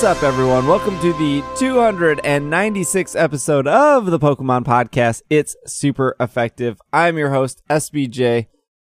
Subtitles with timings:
[0.00, 0.66] What's up, everyone?
[0.66, 5.20] Welcome to the 296th episode of the Pokemon Podcast.
[5.28, 6.80] It's super effective.
[6.90, 8.46] I'm your host, SBJ.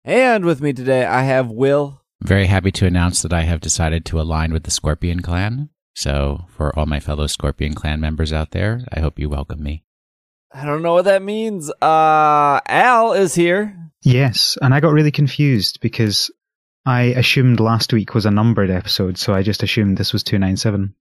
[0.05, 2.03] And with me today, I have Will.
[2.21, 5.69] Very happy to announce that I have decided to align with the Scorpion Clan.
[5.95, 9.83] So, for all my fellow Scorpion Clan members out there, I hope you welcome me.
[10.53, 11.71] I don't know what that means.
[11.81, 13.75] Uh, Al is here.
[14.03, 16.29] Yes, and I got really confused because
[16.85, 20.95] I assumed last week was a numbered episode, so I just assumed this was 297.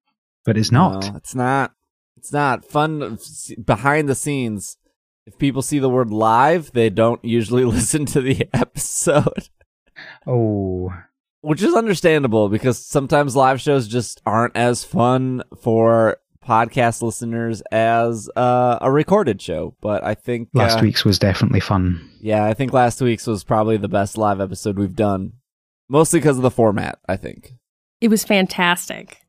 [0.44, 1.04] But it's not.
[1.04, 1.72] No, it's not.
[2.16, 2.64] It's not.
[2.64, 3.18] Fun
[3.62, 4.76] behind the scenes.
[5.26, 9.48] If people see the word live, they don't usually listen to the episode.
[10.26, 10.92] Oh.
[11.42, 18.28] Which is understandable because sometimes live shows just aren't as fun for podcast listeners as
[18.36, 19.74] uh, a recorded show.
[19.80, 22.10] But I think last uh, week's was definitely fun.
[22.20, 25.34] Yeah, I think last week's was probably the best live episode we've done.
[25.90, 27.54] Mostly because of the format, I think.
[28.00, 29.22] It was fantastic.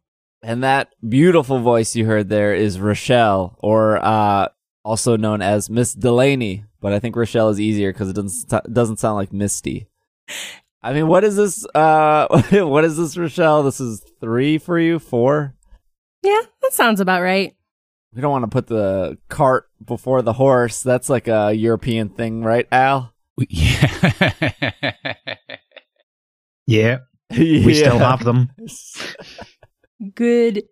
[0.44, 4.50] And that beautiful voice you heard there is Rochelle, or uh,
[4.86, 6.66] also known as Miss Delaney.
[6.80, 9.88] But I think Rochelle is easier because it doesn't doesn't sound like Misty.
[10.84, 11.66] I mean, what is this?
[11.74, 13.64] Uh, what is this, Rochelle?
[13.64, 15.56] This is three for you, four.
[16.22, 17.56] Yeah, that sounds about right.
[18.14, 20.84] We don't want to put the cart before the horse.
[20.84, 23.14] That's like a European thing, right, Al?
[23.50, 24.94] Yeah.
[26.72, 26.98] Yeah.
[27.38, 28.50] We still have them.
[30.16, 30.64] Good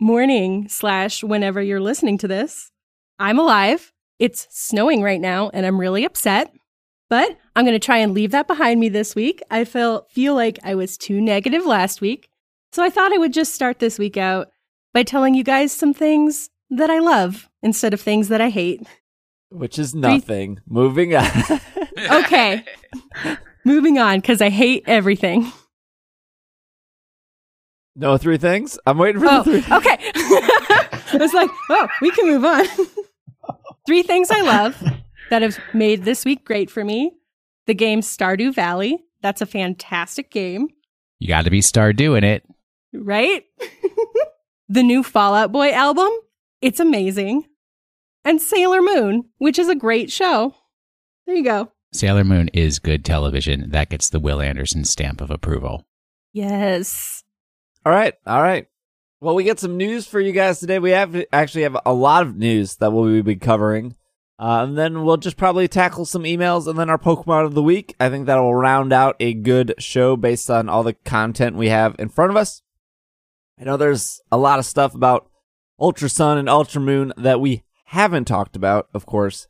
[0.00, 2.70] morning, slash, whenever you're listening to this.
[3.18, 3.92] I'm alive.
[4.18, 6.52] It's snowing right now, and I'm really upset.
[7.10, 9.42] But I'm going to try and leave that behind me this week.
[9.50, 12.28] I feel feel like I was too negative last week.
[12.72, 14.48] So I thought I would just start this week out
[14.92, 18.82] by telling you guys some things that I love instead of things that I hate.
[19.50, 20.56] Which is nothing.
[20.56, 21.26] Three- Moving on.
[22.10, 22.64] okay.
[23.64, 25.50] Moving on because I hate everything.
[27.96, 28.78] No three things?
[28.86, 29.76] I'm waiting for oh, the three.
[29.76, 29.96] Okay.
[30.14, 32.66] I was like, oh, we can move on.
[33.86, 34.82] three things I love
[35.30, 37.12] that have made this week great for me.
[37.66, 38.98] The game Stardew Valley.
[39.22, 40.68] That's a fantastic game.
[41.18, 42.44] You got to be Star doing it.
[42.92, 43.44] Right?
[44.68, 46.10] the new Fall Out Boy album.
[46.60, 47.46] It's amazing.
[48.24, 50.54] And Sailor Moon, which is a great show.
[51.26, 51.70] There you go.
[51.94, 53.70] Sailor Moon is good television.
[53.70, 55.86] That gets the Will Anderson stamp of approval.
[56.32, 57.22] Yes.
[57.86, 58.14] All right.
[58.26, 58.66] All right.
[59.20, 60.80] Well, we got some news for you guys today.
[60.80, 63.94] We have actually have a lot of news that we'll be covering.
[64.40, 67.62] Uh, and then we'll just probably tackle some emails and then our Pokemon of the
[67.62, 67.94] week.
[68.00, 71.94] I think that'll round out a good show based on all the content we have
[72.00, 72.60] in front of us.
[73.58, 75.30] I know there's a lot of stuff about
[75.78, 79.46] Ultra Sun and Ultra Moon that we haven't talked about, of course,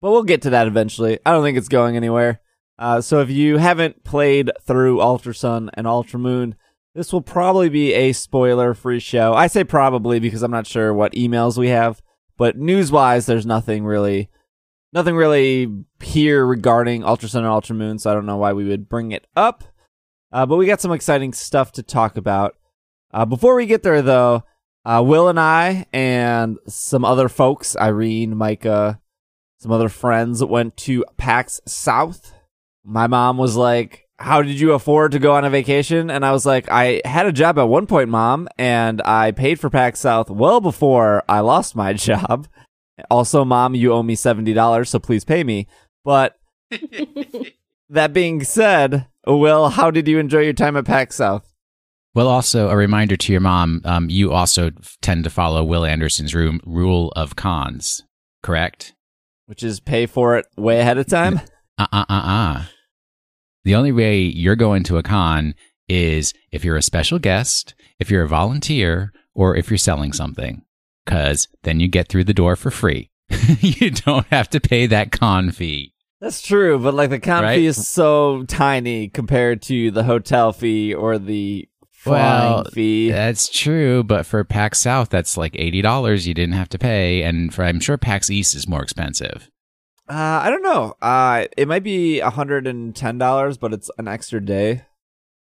[0.00, 1.18] but we'll get to that eventually.
[1.24, 2.40] I don't think it's going anywhere.
[2.78, 6.54] Uh, so if you haven't played through Ultra Sun and Ultra Moon,
[6.94, 9.34] this will probably be a spoiler free show.
[9.34, 12.02] I say probably because I'm not sure what emails we have,
[12.38, 14.30] but news wise, there's nothing really,
[14.92, 18.64] nothing really here regarding Ultra Sun and Ultra Moon, so I don't know why we
[18.64, 19.62] would bring it up.
[20.32, 22.56] Uh, but we got some exciting stuff to talk about.
[23.12, 24.44] Uh, before we get there, though,
[24.84, 29.00] uh, Will and I and some other folks, Irene, Micah,
[29.60, 32.32] some other friends went to PAX South.
[32.82, 36.10] My mom was like, How did you afford to go on a vacation?
[36.10, 39.60] And I was like, I had a job at one point, mom, and I paid
[39.60, 42.48] for PAX South well before I lost my job.
[43.10, 45.66] Also, mom, you owe me $70, so please pay me.
[46.04, 46.38] But
[47.90, 51.52] that being said, Will, how did you enjoy your time at PAX South?
[52.14, 54.70] Well, also a reminder to your mom, um, you also
[55.02, 58.02] tend to follow Will Anderson's room, rule of cons,
[58.42, 58.94] correct?
[59.50, 61.40] Which is pay for it way ahead of time?
[61.76, 62.64] Uh uh uh uh.
[63.64, 65.56] The only way you're going to a con
[65.88, 70.62] is if you're a special guest, if you're a volunteer, or if you're selling something.
[71.04, 73.10] Because then you get through the door for free.
[73.60, 75.94] you don't have to pay that con fee.
[76.20, 77.56] That's true, but like the con right?
[77.56, 81.68] fee is so tiny compared to the hotel fee or the
[82.06, 83.10] well, fee.
[83.10, 87.22] That's true, but for PAX South, that's like eighty dollars you didn't have to pay,
[87.22, 89.50] and for I'm sure PAX East is more expensive.
[90.08, 90.94] Uh, I don't know.
[91.00, 94.84] Uh, it might be hundred and ten dollars, but it's an extra day.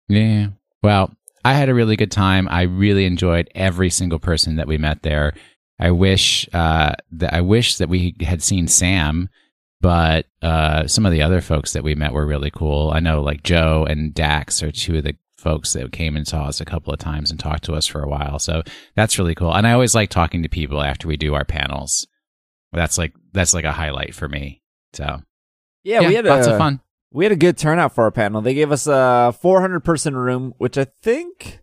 [0.08, 0.48] Yeah.
[0.82, 1.14] Well,
[1.44, 2.48] I had a really good time.
[2.48, 5.34] I really enjoyed every single person that we met there.
[5.78, 9.28] I wish uh, that I wish that we had seen Sam,
[9.80, 12.92] but uh, some of the other folks that we met were really cool.
[12.94, 16.44] I know like Joe and Dax are two of the folks that came and saw
[16.44, 18.38] us a couple of times and talked to us for a while.
[18.38, 18.62] So
[18.94, 19.52] that's really cool.
[19.52, 22.06] And I always like talking to people after we do our panels.
[22.72, 24.62] That's like that's like a highlight for me.
[24.94, 25.20] So
[25.84, 26.80] yeah, yeah we had lots a, of fun.
[27.10, 28.40] We had a good turnout for our panel.
[28.40, 31.60] They gave us a 400 person room, which I think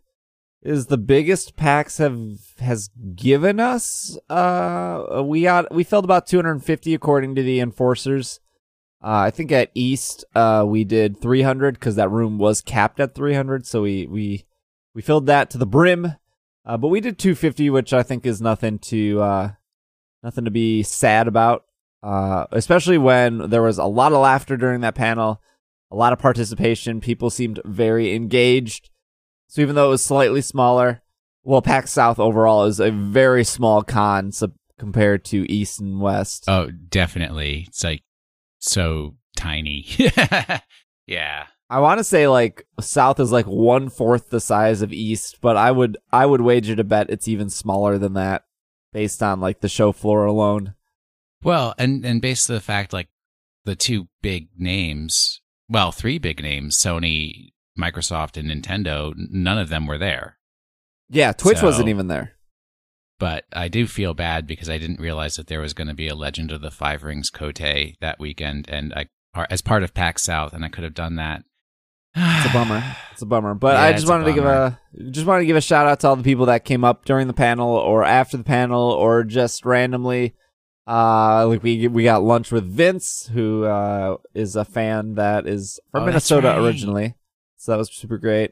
[0.62, 2.20] is the biggest PAX have
[2.60, 4.18] has given us.
[4.30, 8.40] Uh, we got we filled about 250 according to the enforcers.
[9.01, 13.16] Uh, I think at East, uh, we did 300 because that room was capped at
[13.16, 14.46] 300, so we we
[14.94, 16.16] we filled that to the brim.
[16.66, 19.51] Uh, but we did 250, which I think is nothing to uh,
[20.22, 21.66] nothing to be sad about.
[22.04, 25.42] Uh, especially when there was a lot of laughter during that panel,
[25.92, 27.02] a lot of participation.
[27.02, 28.90] People seemed very engaged.
[29.48, 31.02] So even though it was slightly smaller,
[31.44, 34.31] well, PAX South overall is a very small con
[34.78, 36.45] compared to East and West.
[36.48, 37.66] Oh, definitely.
[37.68, 38.04] It's like
[38.60, 39.86] so tiny.
[41.08, 41.48] yeah.
[41.72, 45.56] I want to say like South is like one fourth the size of East, but
[45.58, 48.44] I would I would wager to bet it's even smaller than that,
[48.92, 50.74] based on like the show floor alone.
[51.44, 53.10] Well, and and based on the fact like
[53.66, 59.86] the two big names, well, three big names, Sony, Microsoft, and Nintendo, none of them
[59.86, 60.38] were there.
[61.10, 62.34] Yeah, Twitch So- wasn't even there.
[63.19, 66.07] But I do feel bad because I didn't realize that there was going to be
[66.07, 67.60] a Legend of the Five Rings Cote
[68.00, 69.07] that weekend, and I
[69.50, 71.44] as part of PAX South, and I could have done that.
[72.16, 72.83] It's a bummer.
[73.12, 73.54] It's a bummer.
[73.54, 74.80] But Yeah, I just wanted to give a
[75.12, 77.27] just wanted to give a shout out to all the people that came up during
[77.27, 80.36] the panel or after the panel or just randomly.
[80.88, 85.80] Uh, like we we got lunch with Vince, who uh is a fan that is
[85.92, 86.57] from Oh, Minnesota right.
[86.60, 87.16] originally.
[87.57, 88.51] So that was super great.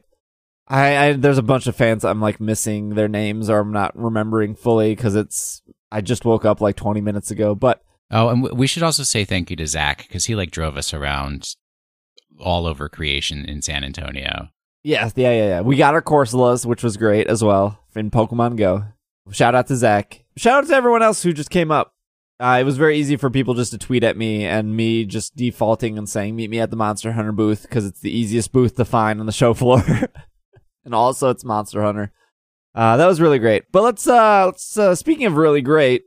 [0.68, 3.98] I, I there's a bunch of fans I'm like missing their names or I'm not
[3.98, 7.54] remembering fully because it's I just woke up like 20 minutes ago.
[7.54, 10.76] But Oh, and we should also say thank you to Zach because he like drove
[10.76, 11.56] us around
[12.40, 14.48] all over creation in San Antonio.
[14.82, 15.60] Yes, yeah, yeah, yeah.
[15.60, 18.84] We got our Corsolas, which was great as well in Pokemon Go.
[19.30, 20.24] Shout out to Zach.
[20.36, 21.92] Shout out to everyone else who just came up.
[22.40, 25.34] Uh, it was very easy for people just to tweet at me and me just
[25.34, 28.76] defaulting and saying, meet me at the Monster Hunter booth because it's the easiest booth
[28.76, 29.82] to find on the show floor.
[30.88, 32.12] and also it's Monster Hunter.
[32.74, 33.64] Uh, that was really great.
[33.70, 36.04] But let's, uh, let's, uh, speaking of really great,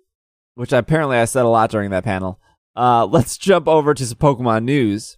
[0.56, 2.40] which apparently I said a lot during that panel,
[2.76, 5.18] uh, let's jump over to some Pokemon news.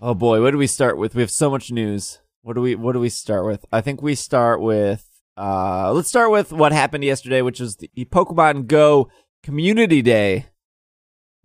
[0.00, 1.14] Oh boy, what do we start with?
[1.14, 2.20] We have so much news.
[2.42, 3.64] What do we what do we start with?
[3.72, 5.04] I think we start with
[5.36, 9.08] uh let's start with what happened yesterday, which was the Pokemon Go
[9.42, 10.46] Community Day,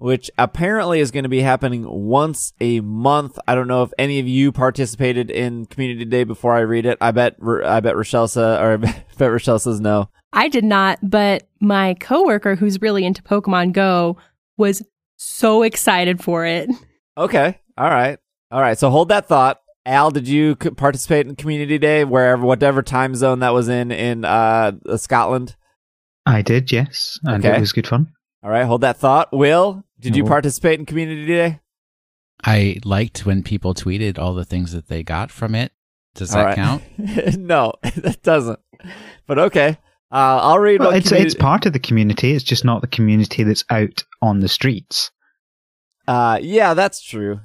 [0.01, 3.38] which apparently is going to be happening once a month.
[3.48, 6.98] I don't know if any of you participated in Community Day before I read it.
[7.00, 10.09] I bet I bet Rochelle sa- or I bet Rochelle says no.
[10.33, 14.18] I did not, but my coworker who's really into Pokemon Go
[14.57, 14.81] was
[15.18, 16.69] so excited for it.
[17.15, 17.59] Okay.
[17.77, 18.18] All right.
[18.50, 18.77] All right.
[18.80, 19.59] So hold that thought.
[19.86, 24.25] Al, did you participate in Community Day wherever, whatever time zone that was in in
[24.25, 25.56] uh, Scotland?
[26.25, 27.57] I did, yes, and Okay.
[27.57, 28.13] it was good fun.
[28.44, 28.63] All right.
[28.65, 29.30] Hold that thought.
[29.33, 30.30] Will, did you No.
[30.30, 31.59] participate in Community Day?
[32.44, 35.71] I liked when people tweeted all the things that they got from it.
[36.15, 36.56] Does that All right.
[36.56, 36.83] count?
[37.38, 38.59] no, that doesn't.
[39.27, 39.77] But okay.
[40.12, 42.33] Uh, I'll read Well, what it's communi- it's part of the community.
[42.33, 45.12] It's just not the community that's out on the streets.
[46.07, 47.39] Uh, yeah, that's true.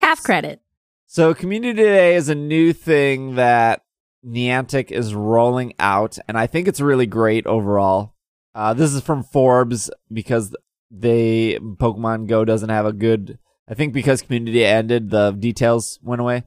[0.00, 0.60] Half credit.
[1.06, 3.82] So Community Day is a new thing that
[4.26, 8.14] Niantic is rolling out, and I think it's really great overall.
[8.54, 10.54] Uh, this is from Forbes because
[10.90, 13.38] they Pokemon Go doesn't have a good.
[13.68, 16.44] I think because Community ended, the details went away.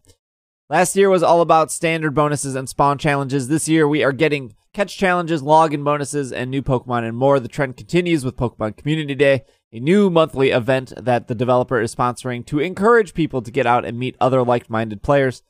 [0.69, 3.47] Last year was all about standard bonuses and spawn challenges.
[3.47, 7.39] This year we are getting catch challenges, login bonuses, and new Pokemon and more.
[7.39, 9.43] The trend continues with Pokemon Community Day,
[9.73, 13.85] a new monthly event that the developer is sponsoring to encourage people to get out
[13.85, 15.43] and meet other like-minded players.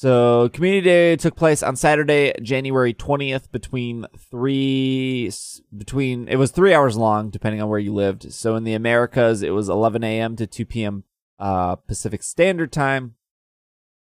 [0.00, 5.32] So, Community Day took place on Saturday, January 20th between 3
[5.76, 8.32] between it was 3 hours long depending on where you lived.
[8.32, 10.36] So in the Americas it was 11 a.m.
[10.36, 11.02] to 2 p.m.
[11.40, 13.16] uh Pacific Standard Time.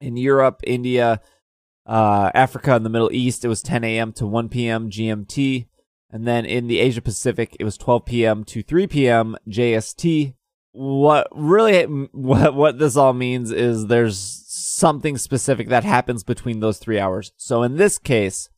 [0.00, 1.20] In Europe, India,
[1.86, 4.12] uh Africa and the Middle East it was 10 a.m.
[4.14, 4.90] to 1 p.m.
[4.90, 5.68] GMT.
[6.10, 8.42] And then in the Asia Pacific, it was 12 p.m.
[8.46, 9.36] to 3 p.m.
[9.48, 10.34] JST.
[10.72, 14.45] What really, what, what this all means is there's
[14.76, 17.32] something specific that happens between those three hours.
[17.36, 18.50] So in this case,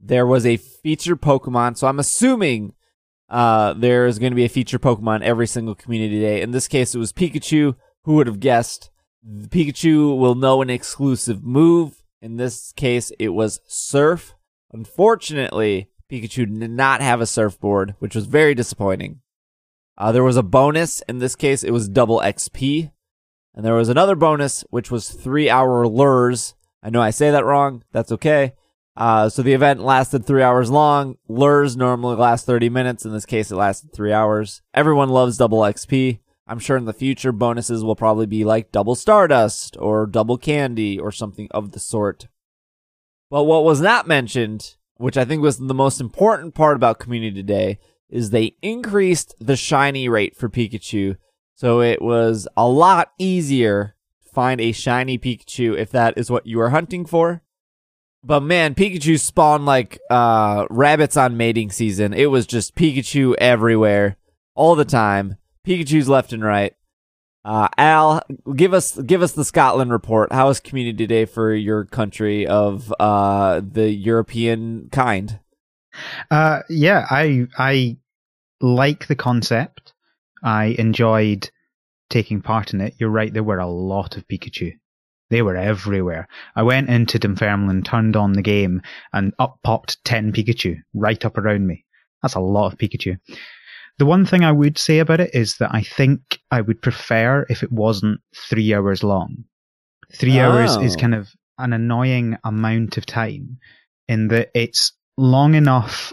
[0.00, 1.76] there was a featured Pokemon.
[1.76, 2.74] So I'm assuming,
[3.28, 6.42] uh, there is going to be a featured Pokemon every single community day.
[6.42, 7.76] In this case, it was Pikachu.
[8.04, 8.90] Who would have guessed?
[9.24, 12.02] Pikachu will know an exclusive move.
[12.20, 14.34] In this case, it was Surf.
[14.72, 19.20] Unfortunately, Pikachu did not have a surfboard, which was very disappointing.
[19.96, 21.02] Uh, there was a bonus.
[21.02, 22.90] In this case, it was double XP.
[23.54, 26.54] And there was another bonus, which was three hour lures.
[26.82, 27.84] I know I say that wrong.
[27.92, 28.54] That's okay.
[28.96, 31.16] Uh, so the event lasted three hours long.
[31.28, 33.04] Lures normally last 30 minutes.
[33.04, 34.62] In this case, it lasted three hours.
[34.74, 36.18] Everyone loves double XP.
[36.46, 40.98] I'm sure in the future, bonuses will probably be like double Stardust or double Candy
[40.98, 42.28] or something of the sort.
[43.30, 47.42] But what was not mentioned, which I think was the most important part about Community
[47.42, 47.78] Day,
[48.10, 51.16] is they increased the shiny rate for Pikachu.
[51.62, 56.44] So it was a lot easier to find a shiny Pikachu if that is what
[56.44, 57.40] you are hunting for.
[58.24, 62.14] But man, Pikachu spawned like uh, rabbits on mating season.
[62.14, 64.16] It was just Pikachu everywhere,
[64.56, 65.36] all the time.
[65.64, 66.74] Pikachu's left and right.
[67.44, 68.22] Uh, Al,
[68.56, 70.32] give us give us the Scotland report.
[70.32, 75.38] How is Community Day for your country of uh, the European kind?
[76.28, 77.98] Uh, yeah, I I
[78.60, 79.91] like the concept.
[80.42, 81.50] I enjoyed
[82.10, 82.94] taking part in it.
[82.98, 84.72] You're right, there were a lot of Pikachu.
[85.30, 86.28] They were everywhere.
[86.54, 88.82] I went into Dunfermline, turned on the game,
[89.14, 91.86] and up popped 10 Pikachu right up around me.
[92.22, 93.16] That's a lot of Pikachu.
[93.98, 97.46] The one thing I would say about it is that I think I would prefer
[97.48, 99.44] if it wasn't three hours long.
[100.14, 101.00] Three hours is Oh.
[101.00, 103.58] kind of an annoying amount of time
[104.08, 106.12] in that it's long enough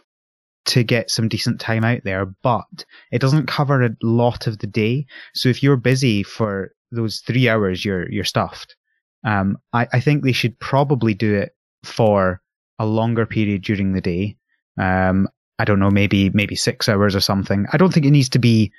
[0.70, 4.68] to get some decent time out there, but it doesn't cover a lot of the
[4.68, 5.06] day.
[5.34, 8.76] So if you're busy for those three hours, you're you're stuffed.
[9.24, 12.42] Um, I, I think they should probably do it for
[12.78, 14.38] a longer period during the day.
[14.78, 17.66] Um, I don't know, maybe maybe six hours or something.
[17.74, 18.72] I don't think it needs to be,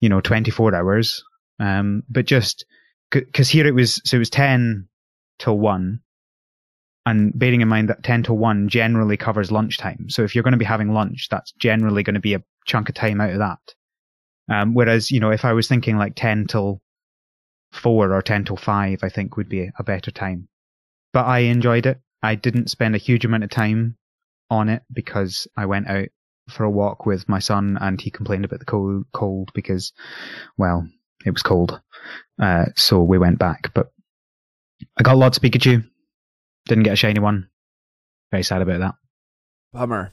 [0.00, 1.24] you know, twenty four hours.
[1.58, 2.64] Um, but just
[3.10, 4.88] because here it was, so it was ten
[5.38, 6.00] till one,
[7.08, 10.10] and bearing in mind that 10 to 1 generally covers lunchtime.
[10.10, 12.90] So if you're going to be having lunch, that's generally going to be a chunk
[12.90, 13.58] of time out of that.
[14.50, 16.82] Um, whereas, you know, if I was thinking like 10 till
[17.72, 20.48] 4 or 10 till 5, I think would be a better time.
[21.14, 21.98] But I enjoyed it.
[22.22, 23.96] I didn't spend a huge amount of time
[24.50, 26.08] on it because I went out
[26.50, 29.92] for a walk with my son and he complained about the cold, because,
[30.58, 30.86] well,
[31.24, 31.80] it was cold.
[32.40, 33.92] Uh, so we went back, but
[34.98, 35.84] I got lots of Pikachu.
[36.68, 37.48] Didn't get a shiny one.
[38.30, 38.94] Very sad about that.
[39.72, 40.12] Bummer.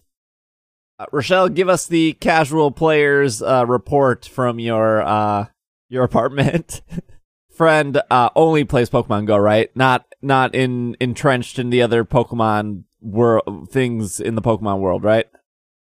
[0.98, 5.48] Uh, Rochelle, give us the casual players uh, report from your uh,
[5.90, 6.82] your apartment.
[7.56, 9.70] Friend uh, only plays Pokemon Go, right?
[9.76, 15.26] Not not in entrenched in the other Pokemon world things in the Pokemon world, right?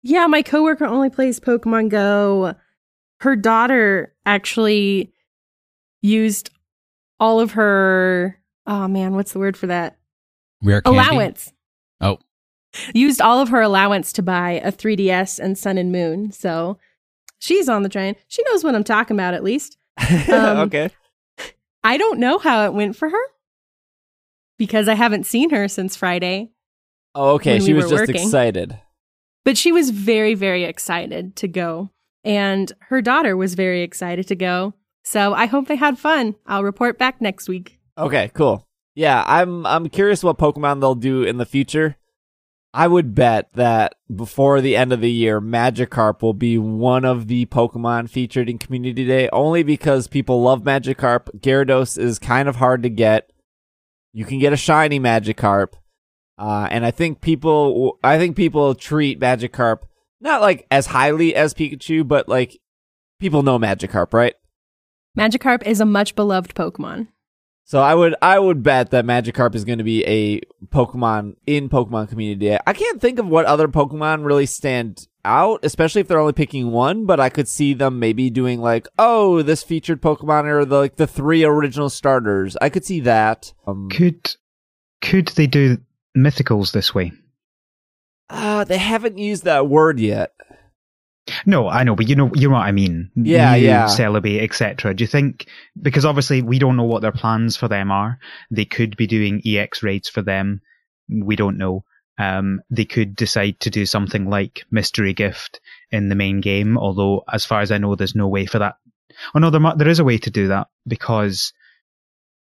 [0.01, 2.55] Yeah, my coworker only plays Pokemon Go.
[3.20, 5.13] Her daughter actually
[6.01, 6.50] used
[7.20, 9.98] all of her oh man, what's the word for that?
[10.63, 10.98] Rare candy?
[10.98, 11.53] Allowance.
[12.01, 12.17] Oh.
[12.93, 16.32] Used all of her allowance to buy a 3DS and Sun and Moon.
[16.32, 16.77] So
[17.39, 18.15] she's on the train.
[18.27, 19.77] She knows what I'm talking about at least.
[20.29, 20.89] Um, okay.
[21.84, 23.24] I don't know how it went for her
[24.58, 26.51] because I haven't seen her since Friday.
[27.13, 27.60] Oh, okay.
[27.60, 28.24] She we was just working.
[28.24, 28.79] excited.
[29.46, 31.91] But she was very, very excited to go.
[32.24, 34.74] And her daughter was very excited to go.
[35.03, 36.36] So I hope they had fun.
[36.48, 37.79] I'll report back next week.
[37.98, 38.65] Okay, cool.
[38.96, 41.98] Yeah, I'm I'm curious what Pokemon they'll do in the future.
[42.76, 47.28] I would bet that before the end of the year, Magikarp will be one of
[47.28, 51.30] the Pokemon featured in Community Day, only because people love Magikarp.
[51.40, 53.32] Gyarados is kind of hard to get.
[54.12, 55.74] You can get a shiny Magikarp,
[56.38, 59.84] uh, and I think people, I think people treat Magikarp
[60.24, 62.58] not like as highly as Pikachu, but like
[63.20, 64.34] people know Magikarp, right?
[65.18, 67.10] Magikarp is a much beloved Pokemon.
[67.65, 71.70] So I would I would bet that Magikarp is going to be a Pokemon in
[71.70, 76.20] Pokemon Community I can't think of what other Pokemon really stand out, especially if they're
[76.20, 77.05] only picking one.
[77.05, 80.98] But I could see them maybe doing like, oh, this featured Pokemon or the like
[80.98, 82.58] the three original starters.
[82.62, 83.53] I could see that.
[83.65, 84.36] Um, Could
[85.01, 85.77] could they do
[86.17, 87.13] mythicals this way?
[88.29, 90.33] uh, they haven't used that word yet.
[91.46, 93.10] No, I know, but you know, you know what I mean.
[93.15, 93.86] Yeah, yeah.
[93.86, 94.94] Celebi, etc.
[94.94, 95.48] Do you think
[95.82, 98.20] because obviously we don't know what their plans for them are?
[98.51, 100.62] They could be doing EX raids for them.
[101.10, 101.86] We don't know.
[102.18, 105.62] Um, they could decide to do something like mystery gift
[105.92, 106.77] in the main game.
[106.77, 108.75] Although, as far as I know, there's no way for that.
[109.34, 111.53] Oh no, there there is a way to do that because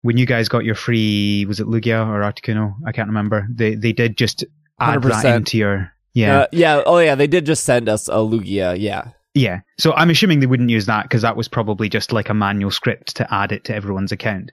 [0.01, 2.75] when you guys got your free, was it Lugia or Articuno?
[2.85, 3.47] I can't remember.
[3.49, 4.43] They they did just
[4.79, 5.35] add that 100%.
[5.37, 6.41] into your yeah.
[6.41, 6.83] Uh, yeah.
[6.85, 7.15] Oh yeah.
[7.15, 8.79] They did just send us a Lugia.
[8.79, 9.09] Yeah.
[9.33, 9.61] Yeah.
[9.79, 12.71] So I'm assuming they wouldn't use that because that was probably just like a manual
[12.71, 14.51] script to add it to everyone's account.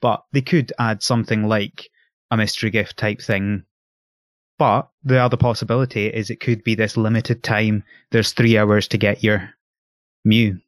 [0.00, 1.88] But they could add something like
[2.30, 3.64] a mystery gift type thing.
[4.58, 7.84] But the other possibility is it could be this limited time.
[8.10, 9.50] There's three hours to get your
[10.24, 10.58] Mew.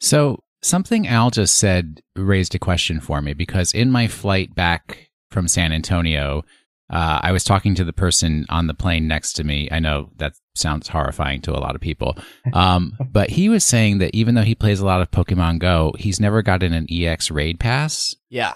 [0.00, 5.10] So something Al just said raised a question for me because in my flight back
[5.30, 6.42] from San Antonio,
[6.90, 9.68] uh, I was talking to the person on the plane next to me.
[9.72, 12.16] I know that sounds horrifying to a lot of people,
[12.52, 15.94] um, but he was saying that even though he plays a lot of Pokemon Go,
[15.98, 18.14] he's never gotten an EX raid pass.
[18.30, 18.54] Yeah.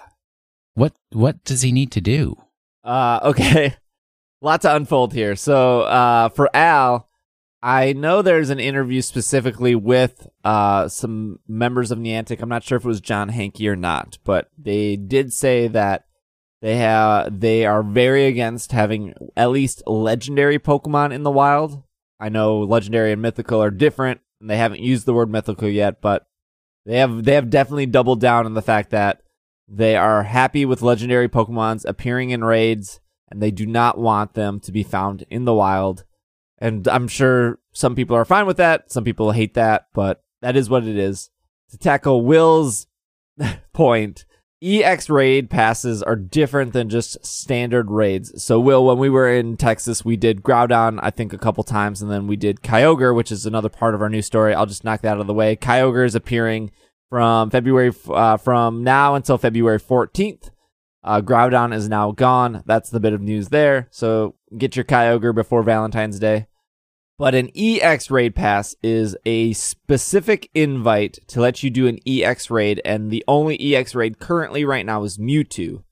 [0.75, 2.37] What what does he need to do?
[2.85, 3.75] Uh, okay.
[4.41, 5.37] lot to unfold here.
[5.37, 7.09] So uh, for Al,
[7.63, 12.41] I know there's an interview specifically with uh, some members of Niantic.
[12.41, 16.07] I'm not sure if it was John Hanke or not, but they did say that
[16.63, 21.83] they have they are very against having at least legendary Pokemon in the wild.
[22.19, 26.01] I know legendary and mythical are different, and they haven't used the word mythical yet,
[26.01, 26.27] but
[26.85, 29.23] they have they have definitely doubled down on the fact that
[29.67, 33.01] they are happy with legendary Pokemons appearing in raids,
[33.31, 36.05] and they do not want them to be found in the wild.
[36.59, 38.93] And I'm sure some people are fine with that.
[38.93, 41.31] Some people hate that, but that is what it is.
[41.71, 42.87] To tackle Will's
[43.73, 44.27] point,
[44.63, 48.43] EX raid passes are different than just standard raids.
[48.43, 52.03] So, Will, when we were in Texas, we did Groudon, I think, a couple times,
[52.03, 54.53] and then we did Kyogre, which is another part of our new story.
[54.53, 55.57] I'll just knock that out of the way.
[55.57, 56.73] Kyogre is appearing
[57.09, 60.51] from February, uh, from now until February 14th.
[61.03, 62.63] Uh, Groudon is now gone.
[62.67, 63.89] That's the bit of news there.
[63.91, 66.49] So, get your Kyogre before Valentine's Day.
[67.21, 72.49] But an EX raid pass is a specific invite to let you do an EX
[72.49, 75.85] raid, and the only EX raid currently right now is Mewtwo,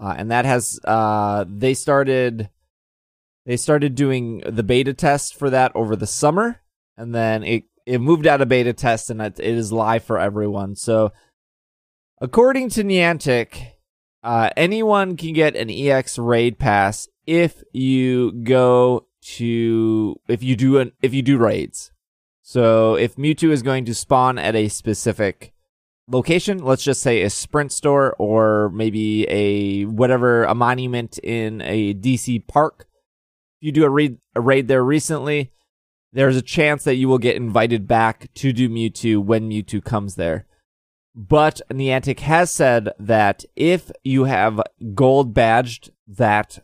[0.00, 2.48] uh, and that has uh, they started
[3.44, 6.60] they started doing the beta test for that over the summer,
[6.96, 10.16] and then it it moved out of beta test and it, it is live for
[10.16, 10.76] everyone.
[10.76, 11.10] So,
[12.20, 13.72] according to Niantic,
[14.22, 20.78] uh, anyone can get an EX raid pass if you go to if you do
[20.78, 21.90] an if you do raids.
[22.42, 25.52] So if Mewtwo is going to spawn at a specific
[26.08, 31.94] location, let's just say a sprint store or maybe a whatever a monument in a
[31.94, 32.86] DC park.
[33.60, 35.52] If you do a raid a raid there recently,
[36.12, 40.14] there's a chance that you will get invited back to do Mewtwo when Mewtwo comes
[40.14, 40.46] there.
[41.14, 44.62] But Niantic has said that if you have
[44.94, 46.60] gold badged that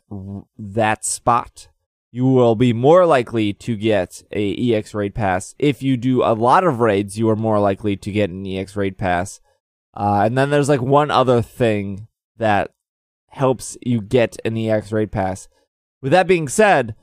[0.56, 1.68] that spot,
[2.14, 5.52] you will be more likely to get a EX raid pass.
[5.58, 8.76] If you do a lot of raids, you are more likely to get an EX
[8.76, 9.40] raid pass.
[9.94, 12.70] Uh, and then there's like one other thing that
[13.30, 15.48] helps you get an EX raid pass.
[16.02, 16.94] With that being said,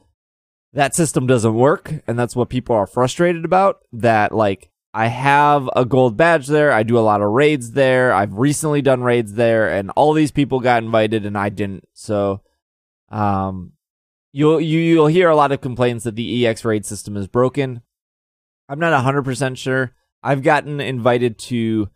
[0.71, 3.79] that system doesn't work, and that's what people are frustrated about.
[3.91, 8.13] That like I have a gold badge there, I do a lot of raids there,
[8.13, 11.85] I've recently done raids there, and all these people got invited and I didn't.
[11.91, 12.43] So
[13.09, 13.73] um
[14.31, 17.81] you'll you, you'll hear a lot of complaints that the EX raid system is broken.
[18.69, 19.93] I'm not 100% sure.
[20.23, 21.89] I've gotten invited to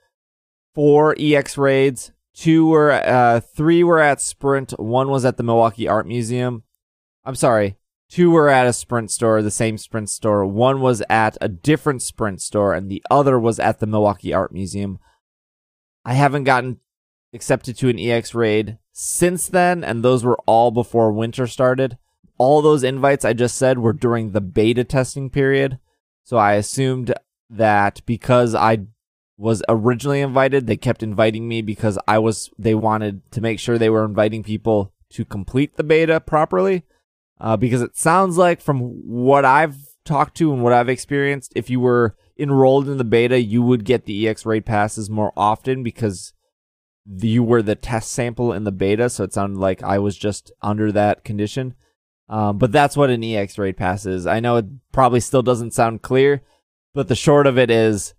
[0.74, 2.12] four EX raids.
[2.34, 6.64] Two were uh three were at Sprint, one was at the Milwaukee Art Museum.
[7.24, 7.78] I'm sorry.
[8.10, 10.46] Two were at a Sprint store, the same Sprint store.
[10.46, 14.52] One was at a different Sprint store and the other was at the Milwaukee Art
[14.52, 15.00] Museum.
[16.04, 16.80] I haven't gotten
[17.34, 21.98] accepted to an EX raid since then and those were all before winter started
[22.38, 25.80] all those invites I just said were during the beta testing period.
[26.24, 27.14] So I assumed
[27.50, 28.80] that because I
[29.38, 33.78] was originally invited, they kept inviting me because I was, they wanted to make sure
[33.78, 36.84] they were inviting people to complete the beta properly.
[37.40, 41.70] Uh, because it sounds like from what I've talked to and what I've experienced, if
[41.70, 45.84] you were enrolled in the beta, you would get the EX raid passes more often
[45.84, 46.34] because
[47.06, 49.10] you were the test sample in the beta.
[49.10, 51.76] So it sounded like I was just under that condition.
[52.28, 54.26] Um, but that's what an EX raid pass is.
[54.26, 56.42] I know it probably still doesn't sound clear,
[56.94, 58.14] but the short of it is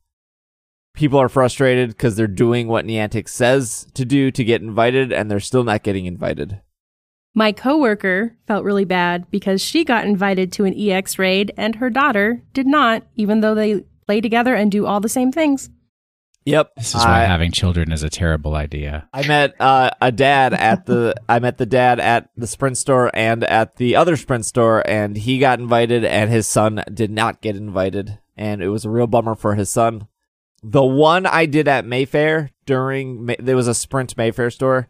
[0.95, 5.31] people are frustrated because they're doing what Niantic says to do to get invited and
[5.31, 6.61] they're still not getting invited.
[7.35, 11.91] My coworker felt really bad because she got invited to an EX raid and her
[11.91, 15.69] daughter did not, even though they play together and do all the same things.
[16.47, 16.77] Yep.
[16.77, 19.09] This is why I, having children is a terrible idea.
[19.13, 23.11] I met uh, a dad at the I met the dad at the Sprint store
[23.13, 27.41] and at the other Sprint store and he got invited and his son did not
[27.41, 30.07] get invited and it was a real bummer for his son.
[30.63, 34.89] The one I did at Mayfair during there was a Sprint Mayfair store.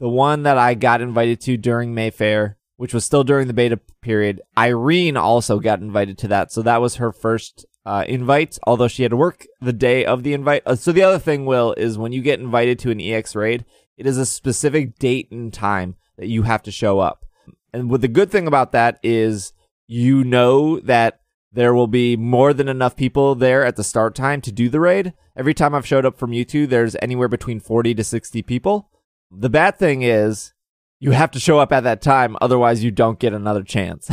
[0.00, 3.78] The one that I got invited to during Mayfair, which was still during the beta
[4.02, 6.50] period, Irene also got invited to that.
[6.50, 10.22] So that was her first uh, invite, although she had to work the day of
[10.22, 10.62] the invite.
[10.66, 13.64] Uh, so the other thing, Will, is when you get invited to an EX raid,
[13.96, 17.24] it is a specific date and time that you have to show up.
[17.72, 19.52] And what the good thing about that is
[19.86, 21.20] you know that
[21.52, 24.80] there will be more than enough people there at the start time to do the
[24.80, 25.12] raid.
[25.36, 28.90] Every time I've showed up from Mewtwo, there's anywhere between 40 to 60 people.
[29.30, 30.52] The bad thing is
[31.00, 34.08] you have to show up at that time, otherwise you don't get another chance.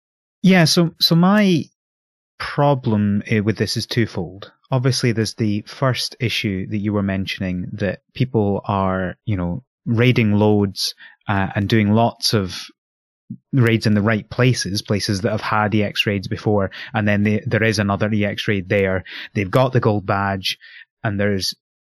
[0.42, 1.64] yeah, so so my
[2.42, 4.52] problem uh, with this is twofold.
[4.72, 10.32] Obviously, there's the first issue that you were mentioning that people are, you know, raiding
[10.32, 10.94] loads
[11.28, 12.66] uh, and doing lots of
[13.52, 17.42] raids in the right places, places that have had EX raids before, and then they,
[17.46, 19.04] there is another EX raid there.
[19.34, 20.58] They've got the gold badge,
[21.04, 21.54] and there's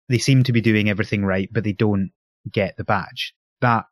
[0.09, 2.13] they seem to be doing everything right, but they don't
[2.51, 3.35] get the badge.
[3.61, 3.87] That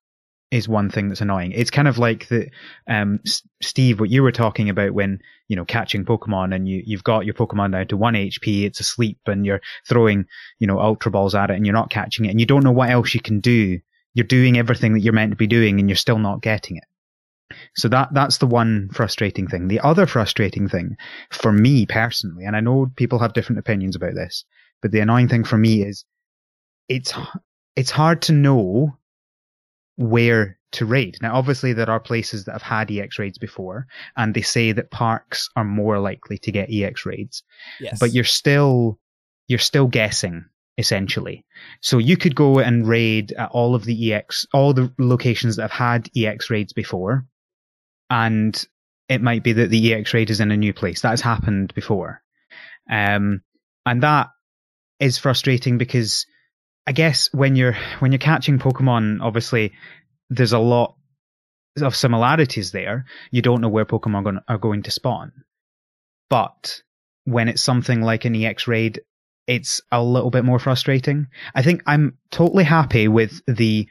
[0.54, 1.50] is one thing that's annoying.
[1.50, 2.48] It's kind of like the
[2.86, 6.80] um, S- Steve, what you were talking about when you know catching Pokemon and you
[6.86, 10.26] you've got your Pokemon down to one HP, it's asleep, and you're throwing
[10.60, 12.70] you know Ultra Balls at it, and you're not catching it, and you don't know
[12.70, 13.80] what else you can do.
[14.14, 16.84] You're doing everything that you're meant to be doing, and you're still not getting it.
[17.74, 19.66] So that that's the one frustrating thing.
[19.66, 20.96] The other frustrating thing
[21.30, 24.44] for me personally, and I know people have different opinions about this,
[24.80, 26.04] but the annoying thing for me is
[26.88, 27.12] it's
[27.74, 28.96] it's hard to know
[29.96, 31.18] where to raid.
[31.22, 34.90] Now, obviously, there are places that have had EX raids before, and they say that
[34.90, 37.42] parks are more likely to get EX raids.
[37.80, 37.98] Yes.
[37.98, 38.98] But you're still
[39.46, 41.44] you're still guessing essentially.
[41.80, 45.70] So you could go and raid at all of the EX, all the locations that
[45.70, 47.26] have had EX raids before,
[48.10, 48.66] and
[49.08, 51.02] it might be that the EX raid is in a new place.
[51.02, 52.22] That has happened before,
[52.90, 53.42] um,
[53.86, 54.28] and that
[54.98, 56.26] is frustrating because
[56.86, 59.72] I guess when you're when you're catching Pokemon, obviously
[60.30, 60.96] there's a lot
[61.80, 63.06] of similarities there.
[63.30, 65.32] You don't know where Pokemon are going, to spawn,
[66.28, 66.82] but
[67.24, 69.00] when it's something like an EX raid,
[69.46, 71.28] it's a little bit more frustrating.
[71.54, 73.88] I think I'm totally happy with the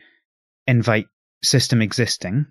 [0.67, 1.07] invite
[1.43, 2.45] system existing.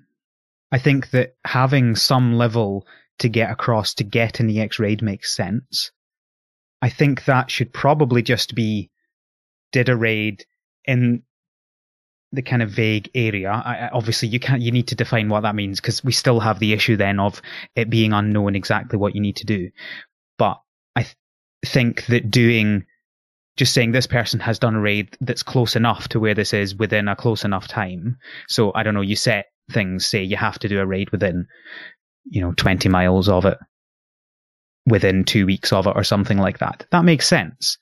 [0.71, 2.87] I think that having some level
[3.19, 5.93] to get across to get an EX raid makes sense.
[6.81, 8.91] I think that should probably just be
[9.73, 10.45] did a raid
[10.85, 11.23] in
[12.33, 13.51] the kind of vague area.
[13.51, 14.63] I, obviously, you can't.
[14.63, 17.43] You need to define what that means because we still have the issue then of
[17.77, 19.71] it being unknown exactly what you need to do.
[20.39, 20.61] But
[20.97, 21.17] I th-
[21.65, 22.87] think that doing
[23.57, 26.75] just saying this person has done a raid that's close enough to where this is
[26.75, 28.17] within a close enough time.
[28.49, 29.03] So I don't know.
[29.03, 30.07] You set things.
[30.07, 31.47] Say you have to do a raid within,
[32.25, 33.59] you know, twenty miles of it,
[34.87, 36.87] within two weeks of it, or something like that.
[36.91, 37.77] That makes sense.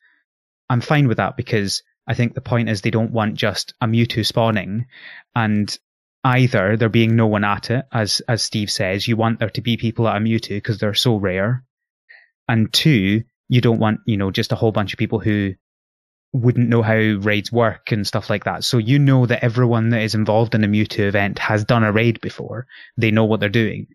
[0.70, 3.86] I'm fine with that because I think the point is they don't want just a
[3.86, 4.86] Mewtwo spawning
[5.34, 5.76] and
[6.22, 9.60] either there being no one at it, as as Steve says, you want there to
[9.60, 11.64] be people at a Mewtwo because they're so rare.
[12.48, 15.54] And two, you don't want, you know, just a whole bunch of people who
[16.32, 18.62] wouldn't know how raids work and stuff like that.
[18.62, 21.92] So you know that everyone that is involved in a Mewtwo event has done a
[21.92, 22.66] raid before.
[22.96, 23.88] They know what they're doing.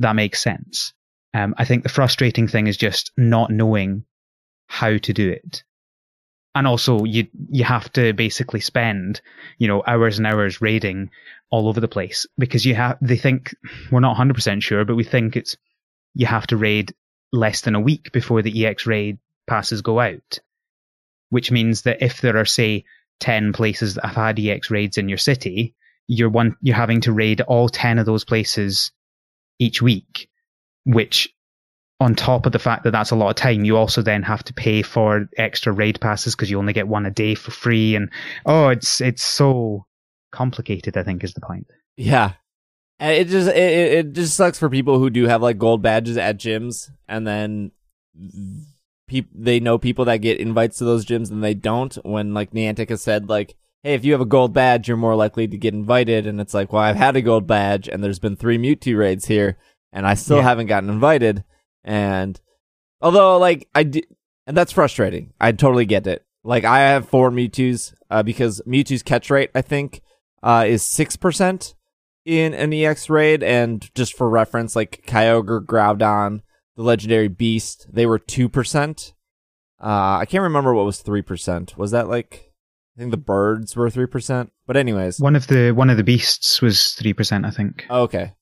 [0.00, 0.94] That makes sense.
[1.32, 4.04] Um, I think the frustrating thing is just not knowing
[4.66, 5.62] how to do it
[6.54, 9.20] and also you you have to basically spend
[9.58, 11.10] you know hours and hours raiding
[11.50, 13.54] all over the place because you have they think
[13.90, 15.56] we're not 100% sure but we think it's
[16.14, 16.94] you have to raid
[17.32, 20.38] less than a week before the ex raid passes go out.
[21.30, 22.84] Which means that if there are say
[23.20, 25.74] 10 places that have had ex raids in your city
[26.08, 28.90] you're one you're having to raid all 10 of those places
[29.60, 30.28] each week
[30.84, 31.32] which
[32.02, 34.42] on top of the fact that that's a lot of time, you also then have
[34.44, 37.94] to pay for extra raid passes because you only get one a day for free.
[37.96, 38.10] And
[38.44, 39.86] oh, it's it's so
[40.32, 40.96] complicated.
[40.96, 41.66] I think is the point.
[41.96, 42.32] Yeah,
[43.00, 46.16] uh, it just it, it just sucks for people who do have like gold badges
[46.16, 47.70] at gyms, and then
[49.08, 51.94] people they know people that get invites to those gyms and they don't.
[52.04, 55.16] When like Niantic has said like, hey, if you have a gold badge, you're more
[55.16, 58.18] likely to get invited, and it's like, well, I've had a gold badge, and there's
[58.18, 59.58] been three Mewtwo raids here,
[59.92, 60.42] and I still Yeah.
[60.44, 61.44] haven't gotten invited.
[61.84, 62.40] And
[63.00, 64.06] although like I did,
[64.46, 65.32] and that's frustrating.
[65.40, 66.24] I totally get it.
[66.44, 70.02] Like I have four Mewtwo's uh, because Mewtwo's catch rate I think
[70.42, 71.74] uh, is six percent
[72.24, 76.42] in an EX raid, and just for reference, like Kyogre, Groudon,
[76.76, 79.12] the legendary Beast, they were two percent.
[79.82, 81.76] Uh, I can't remember what was three percent.
[81.76, 82.52] Was that like
[82.96, 84.52] I think the birds were three percent?
[84.66, 87.86] But anyways, One of the one of the beasts was three percent, I think.
[87.90, 88.34] Okay.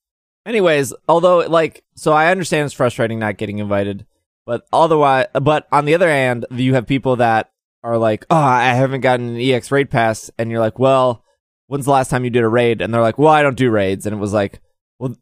[0.46, 4.06] Anyways, although like so I understand it's frustrating not getting invited,
[4.46, 7.50] but otherwise but on the other hand, you have people that
[7.82, 11.24] are like, "Oh, I haven't gotten an EX raid pass." And you're like, "Well,
[11.66, 13.70] when's the last time you did a raid?" And they're like, "Well, I don't do
[13.70, 14.60] raids." And it was like,
[14.98, 15.16] "Well,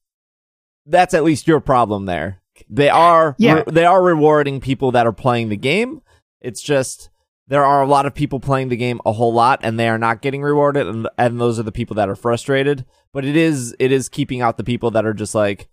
[0.86, 3.62] that's at least your problem there." They are Yeah.
[3.66, 6.02] they are rewarding people that are playing the game.
[6.40, 7.10] It's just
[7.48, 9.98] there are a lot of people playing the game a whole lot and they are
[9.98, 12.84] not getting rewarded and and those are the people that are frustrated.
[13.12, 15.68] But it is it is keeping out the people that are just like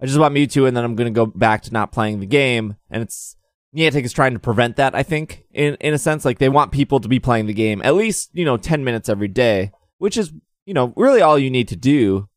[0.00, 2.26] I just want Mewtwo and then I'm going to go back to not playing the
[2.26, 2.76] game.
[2.90, 3.36] And it's
[3.76, 6.24] Niantic is trying to prevent that I think in in a sense.
[6.24, 9.08] Like they want people to be playing the game at least you know 10 minutes
[9.08, 10.32] every day which is
[10.64, 12.28] you know really all you need to do.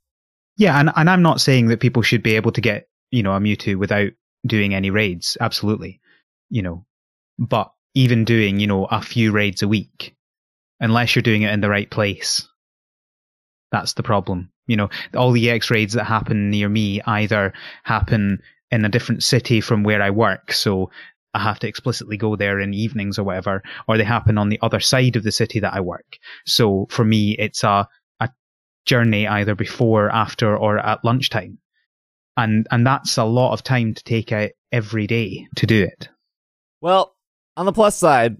[0.57, 3.33] Yeah, and and I'm not saying that people should be able to get you know
[3.33, 4.11] a Mewtwo without
[4.45, 5.37] doing any raids.
[5.39, 6.01] Absolutely,
[6.49, 6.85] you know,
[7.39, 10.15] but even doing you know a few raids a week,
[10.79, 12.47] unless you're doing it in the right place,
[13.71, 14.51] That's the problem.
[14.67, 19.23] You know, all the X raids that happen near me either happen in a different
[19.23, 20.91] city from where I work, so
[21.33, 24.59] I have to explicitly go there in evenings or whatever, or they happen on the
[24.61, 26.17] other side of the city that I work.
[26.45, 27.87] So for me, it's a,
[28.19, 28.29] a
[28.85, 31.57] journey either before, after, or at lunchtime.
[32.37, 36.09] And, and that's a lot of time to take out every day to do it.
[36.81, 37.15] Well,
[37.57, 38.37] on the plus side,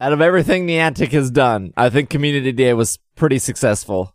[0.00, 4.14] out of everything Niantic has done, I think Community Day was pretty successful.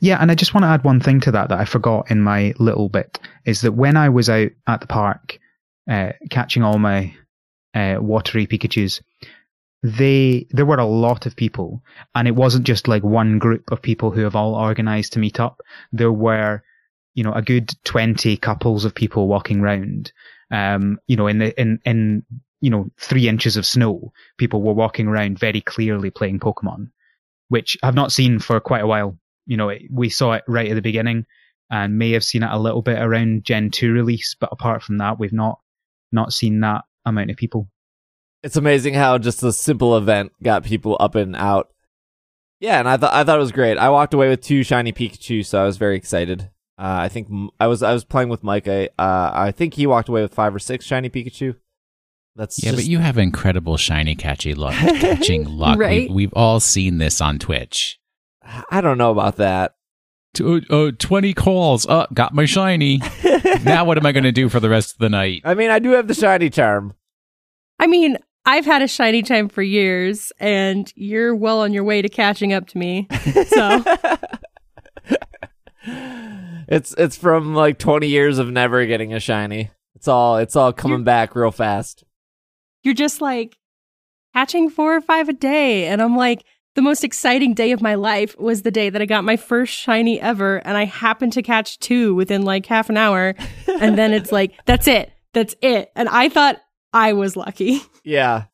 [0.00, 2.20] Yeah, and I just want to add one thing to that that I forgot in
[2.20, 5.38] my little bit is that when I was out at the park
[5.90, 7.14] uh, catching all my
[7.74, 9.00] uh, watery Pikachu's,
[9.82, 11.82] they there were a lot of people,
[12.14, 15.40] and it wasn't just like one group of people who have all organized to meet
[15.40, 15.60] up.
[15.90, 16.62] There were,
[17.14, 20.12] you know, a good twenty couples of people walking around.
[20.50, 22.24] Um, you know, in the in in
[22.62, 26.90] you know three inches of snow, people were walking around very clearly playing Pokemon,
[27.48, 29.18] which I've not seen for quite a while.
[29.44, 31.26] You know, it, we saw it right at the beginning,
[31.70, 34.98] and may have seen it a little bit around Gen two release, but apart from
[34.98, 35.58] that, we've not
[36.12, 37.68] not seen that amount of people.
[38.44, 41.68] It's amazing how just a simple event got people up and out.
[42.60, 43.76] Yeah, and I thought I thought it was great.
[43.76, 46.50] I walked away with two shiny Pikachu, so I was very excited.
[46.78, 48.68] Uh, I think I was I was playing with Mike.
[48.68, 51.56] I uh, I think he walked away with five or six shiny Pikachu.
[52.36, 55.78] That's Yeah, just, but you have incredible shiny catchy luck, catching luck.
[55.78, 56.08] Right.
[56.08, 57.98] We, we've all seen this on Twitch.
[58.70, 59.74] I don't know about that.
[60.34, 61.86] T- uh, 20 calls.
[61.86, 63.00] Uh, got my shiny.
[63.64, 65.42] now what am I going to do for the rest of the night?
[65.44, 66.94] I mean, I do have the shiny charm.
[67.78, 68.16] I mean,
[68.46, 72.52] I've had a shiny time for years, and you're well on your way to catching
[72.54, 73.06] up to me.
[73.48, 73.84] So
[76.68, 79.70] it's it's from like 20 years of never getting a shiny.
[79.94, 82.04] It's all it's all coming You're- back real fast.
[82.82, 83.56] You're just like
[84.34, 85.86] catching four or five a day.
[85.86, 89.04] And I'm like, the most exciting day of my life was the day that I
[89.04, 90.56] got my first shiny ever.
[90.66, 93.34] And I happened to catch two within like half an hour.
[93.80, 95.12] And then it's like, that's it.
[95.34, 95.92] That's it.
[95.94, 96.56] And I thought
[96.92, 97.80] I was lucky.
[98.04, 98.46] Yeah.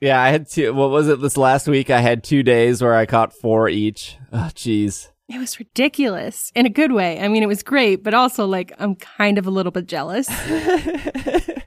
[0.00, 1.90] Yeah, I had two what was it this last week?
[1.90, 4.16] I had 2 days where I caught 4 each.
[4.32, 5.08] Oh jeez.
[5.28, 7.18] It was ridiculous in a good way.
[7.18, 10.28] I mean, it was great, but also like I'm kind of a little bit jealous.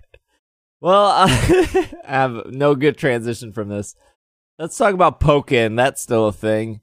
[0.81, 3.95] well, uh, I have no good transition from this.
[4.59, 5.75] Let's talk about Pokken.
[5.75, 6.81] That's still a thing.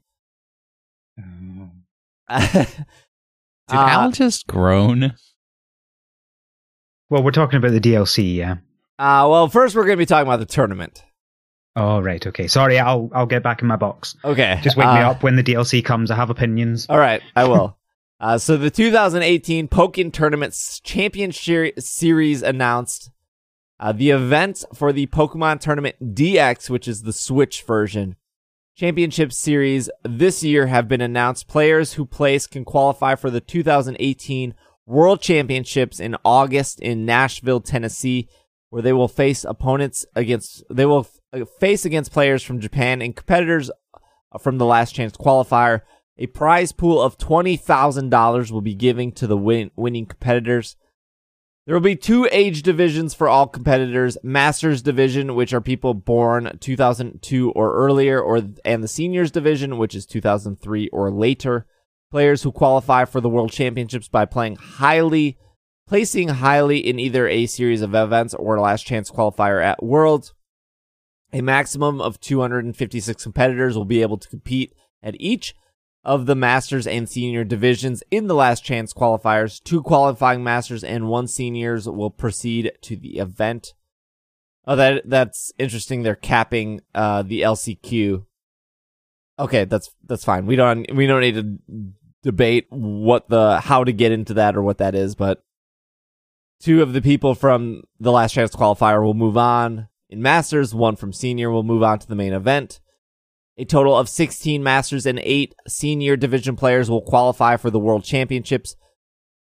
[2.29, 2.67] Did
[3.77, 5.13] Uh, Al just groan?
[7.09, 8.53] Well, we're talking about the DLC, yeah.
[8.97, 11.03] Uh, well, first we're going to be talking about the tournament.
[11.77, 12.47] Oh right, okay.
[12.47, 14.15] Sorry, I'll I'll get back in my box.
[14.23, 14.57] Okay.
[14.63, 16.09] Just wake me uh, up when the DLC comes.
[16.09, 16.85] I have opinions.
[16.89, 17.77] All right, I will.
[18.21, 20.55] uh, so the 2018 Pokken Tournament
[20.85, 23.11] Championship Series announced
[23.79, 28.15] uh, the event for the Pokemon Tournament DX, which is the Switch version.
[28.75, 31.47] Championship Series this year have been announced.
[31.47, 34.53] Players who place can qualify for the 2018
[34.85, 38.27] World Championships in August in Nashville, Tennessee,
[38.69, 43.15] where they will face opponents against they will f- face against players from Japan and
[43.15, 43.71] competitors
[44.39, 45.81] from the Last Chance qualifier.
[46.17, 50.75] A prize pool of $20,000 will be given to the win- winning competitors.
[51.65, 56.57] There will be two age divisions for all competitors: Masters division, which are people born
[56.59, 61.65] 2002 or earlier, or and the Seniors division, which is 2003 or later.
[62.11, 65.39] Players who qualify for the World Championships by playing highly,
[65.87, 70.35] placing highly in either a series of events or Last Chance qualifier at Worlds.
[71.33, 75.55] A maximum of 256 competitors will be able to compete at each
[76.05, 79.61] of the Masters and Senior divisions in the Last Chance qualifiers.
[79.61, 83.73] Two qualifying Masters and one Seniors will proceed to the event.
[84.67, 86.03] Oh, that that's interesting.
[86.03, 88.25] They're capping uh, the LCQ.
[89.37, 90.45] Okay, that's that's fine.
[90.45, 94.61] We don't we don't need to debate what the how to get into that or
[94.61, 95.43] what that is, but
[96.59, 100.73] two of the people from the Last Chance qualifier will move on in Masters.
[100.73, 102.79] One from Senior will move on to the main event.
[103.57, 108.03] A total of 16 Masters and 8 Senior Division players will qualify for the World
[108.03, 108.75] Championships.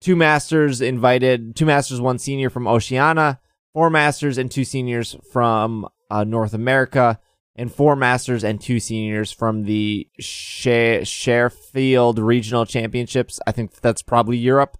[0.01, 3.39] Two Masters invited, two Masters, one Senior from Oceania,
[3.73, 7.19] four Masters and two Seniors from uh, North America,
[7.55, 13.39] and four Masters and two Seniors from the She- Sheffield Regional Championships.
[13.47, 14.77] I think that's probably Europe.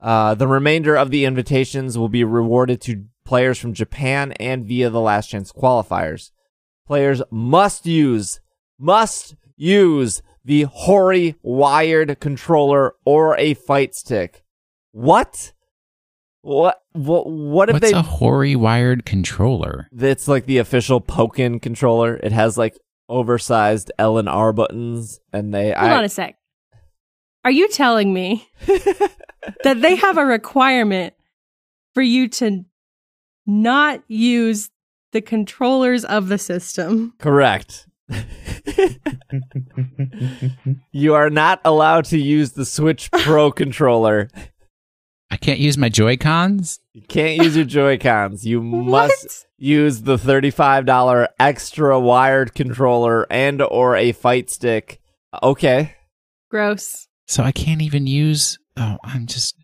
[0.00, 4.90] Uh, the remainder of the invitations will be rewarded to players from Japan and via
[4.90, 6.30] the Last Chance qualifiers.
[6.86, 8.40] Players must use
[8.84, 14.44] must use the Hori wired controller or a fight stick.
[14.92, 15.52] What?
[16.42, 16.82] What?
[16.92, 17.26] What?
[17.28, 17.96] What if What's they?
[17.96, 19.88] a Hori wired controller?
[19.96, 22.16] It's like the official Pokken controller.
[22.16, 25.72] It has like oversized L and R buttons, and they.
[25.72, 26.36] Hold I, on a sec.
[27.44, 31.14] Are you telling me that they have a requirement
[31.94, 32.64] for you to
[33.46, 34.70] not use
[35.12, 37.14] the controllers of the system?
[37.18, 37.86] Correct.
[40.92, 44.28] You are not allowed to use the Switch Pro controller.
[45.30, 46.80] I can't use my Joy Cons.
[46.92, 48.46] You can't use your Joy Cons.
[48.46, 49.46] You must What?
[49.58, 55.00] use the thirty-five dollar extra wired controller and or a fight stick.
[55.42, 55.94] Okay.
[56.50, 57.08] Gross.
[57.26, 58.58] So I can't even use.
[58.76, 59.56] Oh, I'm just.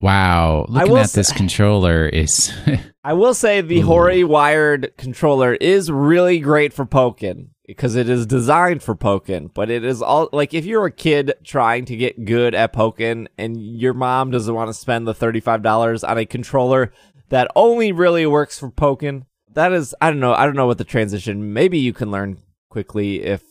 [0.00, 0.66] Wow.
[0.68, 2.52] Looking at this s- controller is.
[3.04, 3.86] I will say the Ooh.
[3.86, 9.70] Hori wired controller is really great for Pokken because it is designed for Pokken, but
[9.70, 13.60] it is all like if you're a kid trying to get good at Pokken and
[13.60, 16.92] your mom doesn't want to spend the $35 on a controller
[17.28, 20.78] that only really works for Pokken, that is I don't know, I don't know what
[20.78, 21.52] the transition.
[21.52, 22.38] Maybe you can learn
[22.70, 23.42] quickly if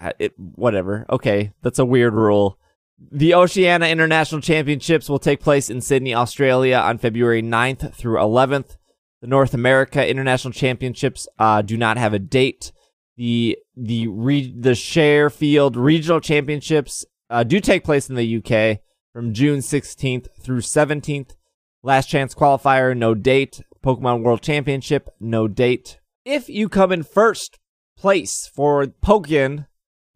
[0.00, 1.06] uh, it whatever.
[1.10, 2.58] Okay, that's a weird rule.
[2.98, 8.76] The Oceania International Championships will take place in Sydney, Australia on February 9th through 11th.
[9.20, 12.72] The North America International Championships uh, do not have a date.
[13.16, 18.80] The the re- the Sheffield Regional Championships uh, do take place in the UK
[19.12, 21.34] from June 16th through 17th.
[21.82, 23.60] Last chance qualifier, no date.
[23.82, 26.00] Pokemon World Championship, no date.
[26.24, 27.58] If you come in first
[27.96, 29.66] place for Pokken,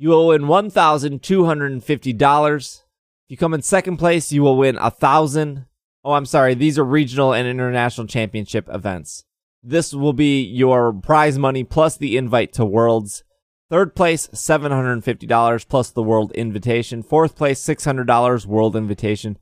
[0.03, 2.83] you will win one thousand two hundred and fifty dollars.
[3.25, 5.67] If you come in second place, you will win a thousand.
[6.03, 6.55] Oh, I'm sorry.
[6.55, 9.23] These are regional and international championship events.
[9.63, 13.23] This will be your prize money plus the invite to Worlds.
[13.71, 17.05] Third place, $750 plus the World Invitation.
[17.05, 19.39] Fourth place, $600 World Invitation.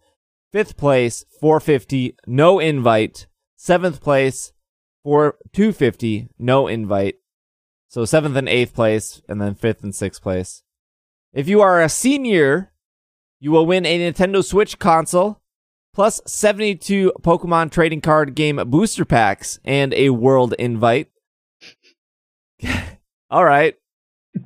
[0.53, 3.29] Fifth place, 450 no invite.
[3.57, 4.53] Seventh place,
[5.05, 7.15] for 250 no invite.
[7.91, 10.63] So seventh and eighth place, and then fifth and sixth place.
[11.33, 12.71] If you are a senior,
[13.41, 15.41] you will win a Nintendo Switch console,
[15.93, 21.09] plus 72 Pokemon trading card game booster packs, and a world invite.
[23.31, 23.75] All right.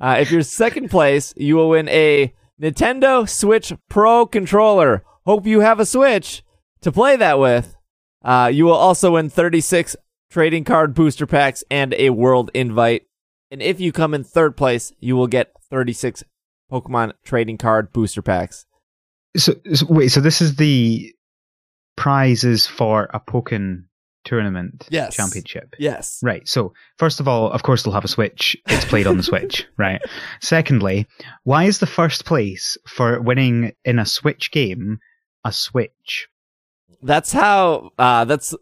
[0.01, 5.03] Uh, if you're second place, you will win a Nintendo Switch Pro controller.
[5.27, 6.43] Hope you have a Switch
[6.81, 7.75] to play that with.
[8.23, 9.95] Uh, you will also win 36
[10.31, 13.03] trading card booster packs and a world invite.
[13.55, 16.25] And if you come in third place, you will get 36
[16.69, 18.65] Pokemon trading card booster packs.
[19.37, 21.15] So, so wait, so this is the
[21.95, 23.85] prizes for a Pokken
[24.25, 25.15] tournament Yes.
[25.15, 25.73] championship.
[25.79, 26.19] Yes.
[26.21, 26.45] Right.
[26.45, 28.57] So, first of all, of course, they'll have a Switch.
[28.67, 30.01] It's played on the Switch, right?
[30.41, 31.07] Secondly,
[31.45, 34.99] why is the first place for winning in a Switch game
[35.45, 36.27] a Switch?
[37.05, 37.91] That's how.
[37.99, 38.55] Uh, that's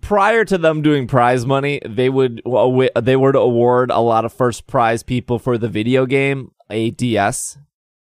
[0.00, 1.80] prior to them doing prize money.
[1.84, 6.06] They would awa- they would award a lot of first prize people for the video
[6.06, 7.58] game a DS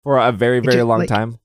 [0.04, 1.38] for a very very just, long like- time.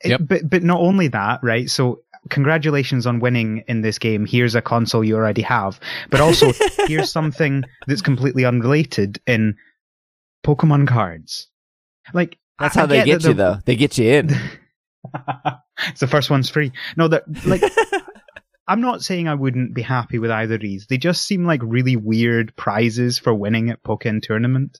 [0.00, 0.20] It- Yep.
[0.28, 1.68] but but not only that, right?
[1.68, 2.00] So
[2.30, 4.24] congratulations on winning in this game.
[4.26, 5.78] Here's a console you already have,
[6.10, 6.52] but also
[6.86, 9.56] here's something that's completely unrelated in
[10.46, 11.48] Pokemon cards.
[12.14, 13.56] Like That's I- how I they get get that you though.
[13.66, 14.30] They get you in.
[15.88, 16.72] it's the first one's free.
[16.96, 17.62] No, that like
[18.68, 20.86] I'm not saying I wouldn't be happy with either of these.
[20.88, 24.78] They just seem like really weird prizes for winning at Pokemon tournament.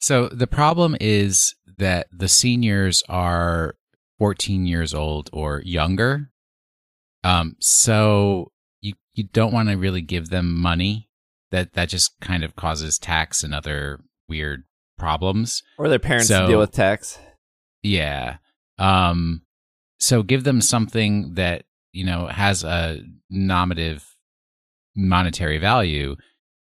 [0.00, 3.76] So the problem is that the seniors are
[4.18, 6.30] 14 years old or younger.
[7.24, 11.08] Um, so you you don't want to really give them money.
[11.52, 14.64] That that just kind of causes tax and other weird
[14.98, 15.62] problems.
[15.78, 17.18] or their parents So- deal with tax.
[17.82, 18.36] Yeah.
[18.78, 19.42] Um
[20.02, 24.16] so give them something that, you know, has a nominative
[24.96, 26.16] monetary value,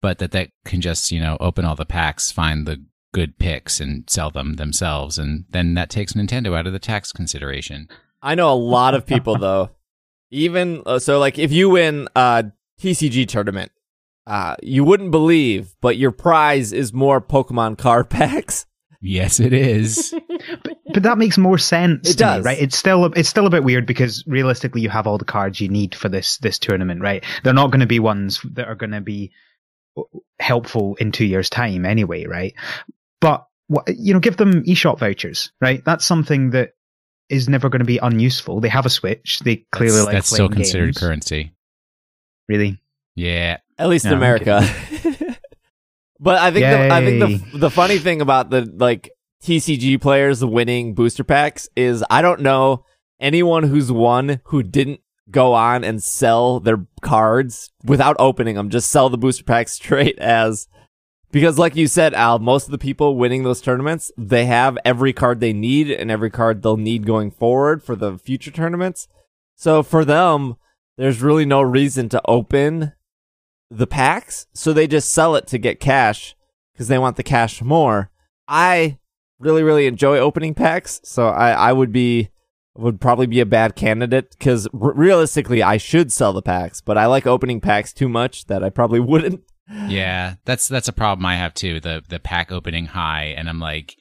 [0.01, 3.79] but that that can just, you know, open all the packs, find the good picks
[3.79, 7.87] and sell them themselves and then that takes Nintendo out of the tax consideration.
[8.21, 9.71] I know a lot of people though.
[10.29, 12.45] Even uh, so, like if you win a
[12.81, 13.71] TCG tournament,
[14.25, 18.65] uh, you wouldn't believe, but your prize is more Pokemon card packs.
[19.01, 20.13] Yes, it is.
[20.63, 22.09] But that makes more sense.
[22.09, 22.45] It to me, does.
[22.45, 22.61] right?
[22.61, 25.69] It's still it's still a bit weird because realistically, you have all the cards you
[25.69, 27.23] need for this this tournament, right?
[27.43, 29.31] They're not going to be ones that are going to be
[30.39, 32.53] helpful in two years' time, anyway, right?
[33.19, 33.45] But
[33.87, 35.83] you know, give them eShop vouchers, right?
[35.83, 36.73] That's something that
[37.29, 38.61] is never going to be unuseful.
[38.61, 39.39] They have a Switch.
[39.39, 40.97] They clearly that's like that's still considered games.
[40.97, 41.51] currency.
[42.47, 42.79] Really?
[43.15, 43.57] Yeah.
[43.77, 44.61] At least in America.
[46.19, 49.09] but I think the, I think the the funny thing about the like
[49.43, 52.85] TCG players winning booster packs is I don't know
[53.19, 58.69] anyone who's won who didn't go on and sell their cards without opening them.
[58.69, 60.67] Just sell the booster packs straight as
[61.31, 65.11] Because, like you said, Al, most of the people winning those tournaments, they have every
[65.11, 69.07] card they need and every card they'll need going forward for the future tournaments.
[69.55, 70.55] So for them,
[70.97, 72.93] there's really no reason to open
[73.69, 74.47] the packs.
[74.53, 76.35] So they just sell it to get cash
[76.73, 78.09] because they want the cash more.
[78.47, 78.97] I
[79.39, 81.01] really, really enjoy opening packs.
[81.03, 82.29] So I, I would be,
[82.75, 86.97] would probably be a bad candidate because r- realistically, I should sell the packs, but
[86.97, 89.41] I like opening packs too much that I probably wouldn't.
[89.87, 91.81] Yeah, that's that's a problem I have too.
[91.81, 93.95] The the pack opening high, and I'm like,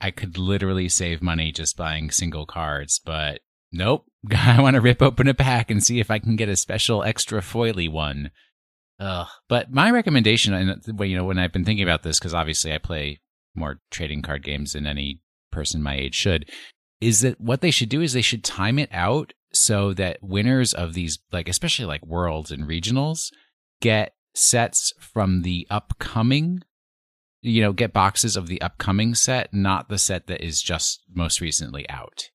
[0.00, 3.40] I could literally save money just buying single cards, but
[3.72, 4.04] nope.
[4.30, 7.02] I want to rip open a pack and see if I can get a special
[7.02, 8.30] extra foily one.
[9.00, 9.26] Ugh.
[9.48, 12.78] But my recommendation, and you know, when I've been thinking about this, because obviously I
[12.78, 13.20] play
[13.54, 16.50] more trading card games than any person my age should,
[17.00, 20.74] is that what they should do is they should time it out so that winners
[20.74, 23.30] of these, like especially like worlds and regionals,
[23.80, 26.60] get sets from the upcoming
[27.44, 31.40] you know get boxes of the upcoming set not the set that is just most
[31.40, 32.30] recently out.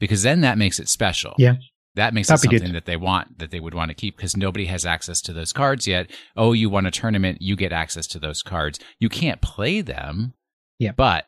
[0.00, 1.34] Because then that makes it special.
[1.38, 1.54] Yeah.
[1.94, 4.36] that makes That'd it something that they want that they would want to keep because
[4.36, 6.10] nobody has access to those cards yet.
[6.36, 8.80] Oh you won a tournament you get access to those cards.
[8.98, 10.34] You can't play them
[10.82, 10.92] Yeah.
[10.96, 11.26] but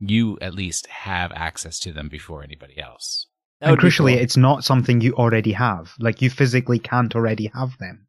[0.00, 3.26] you at least have access to them before anybody else
[3.60, 4.22] That and crucially, cool.
[4.22, 5.92] it's not something you already have.
[5.98, 8.06] Like you physically can't already have them.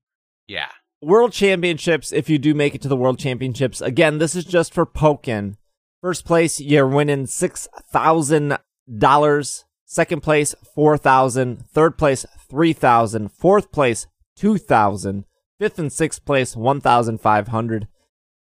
[0.47, 0.69] yeah
[1.01, 4.73] World Championships, if you do make it to the World Championships, again, this is just
[4.73, 5.55] for Pokken.
[6.01, 9.63] First place, you're winning $6,000.
[9.85, 15.23] Second place, 4000 Third place, 3000 Fourth place, 2000
[15.57, 17.87] Fifth and sixth place, 1500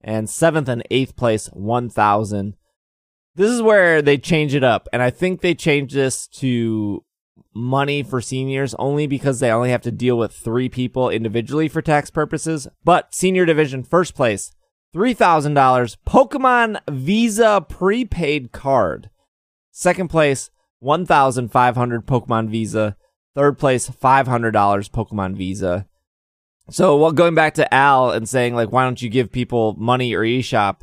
[0.05, 2.55] And seventh and eighth place, 1000
[3.35, 4.87] This is where they change it up.
[4.93, 7.03] And I think they change this to
[7.55, 11.81] money for seniors only because they only have to deal with three people individually for
[11.81, 12.69] tax purposes.
[12.85, 14.53] But senior division first place,
[14.95, 19.09] $3,000 Pokemon Visa prepaid card.
[19.71, 20.51] Second place,
[20.81, 22.97] 1,500 Pokemon Visa.
[23.35, 25.87] Third place, $500 Pokemon Visa.
[26.71, 30.15] So, well, going back to Al and saying like, why don't you give people money
[30.15, 30.81] or eShop?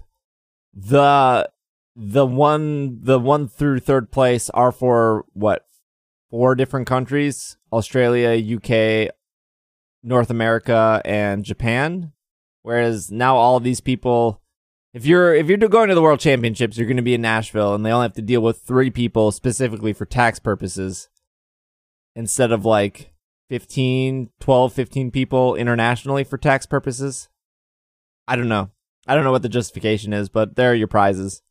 [0.73, 1.49] The
[1.95, 5.65] the one the one through third place are for what
[6.29, 9.13] four different countries Australia, UK,
[10.03, 12.13] North America, and Japan.
[12.63, 14.41] Whereas now all of these people,
[14.93, 17.73] if you're if you're going to the World Championships, you're going to be in Nashville,
[17.73, 21.09] and they only have to deal with three people specifically for tax purposes,
[22.15, 23.10] instead of like
[23.51, 27.27] 15, 12, 15 people internationally for tax purposes.
[28.25, 28.69] I don't know.
[29.05, 31.41] I don't know what the justification is, but there are your prizes.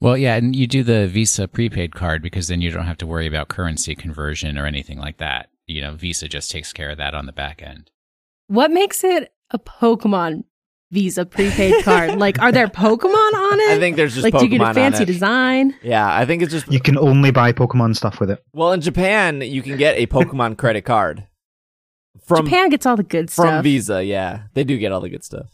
[0.00, 3.06] Well, yeah, and you do the Visa prepaid card because then you don't have to
[3.06, 5.50] worry about currency conversion or anything like that.
[5.66, 7.90] You know, Visa just takes care of that on the back end.
[8.46, 10.44] What makes it a Pokemon
[10.92, 12.16] Visa prepaid card?
[12.18, 13.70] like, are there Pokemon on it?
[13.70, 15.74] I think there's just like, Pokemon do you get a fancy design?
[15.82, 18.42] Yeah, I think it's just You can only buy Pokemon stuff with it.
[18.52, 21.26] well in Japan you can get a Pokemon credit card
[22.24, 23.62] from Japan gets all the good stuff from.
[23.62, 24.04] Visa.
[24.04, 25.46] Yeah, they do get all the good stuff.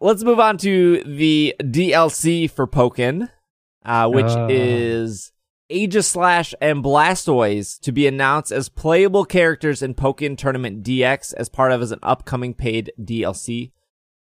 [0.00, 3.30] Let's move on to the DLC for Pokken,
[3.84, 4.46] uh, which Ah.
[4.50, 5.32] is
[5.72, 11.72] Aegislash and Blastoise to be announced as playable characters in Pokken Tournament DX as part
[11.72, 13.72] of as an upcoming paid DLC.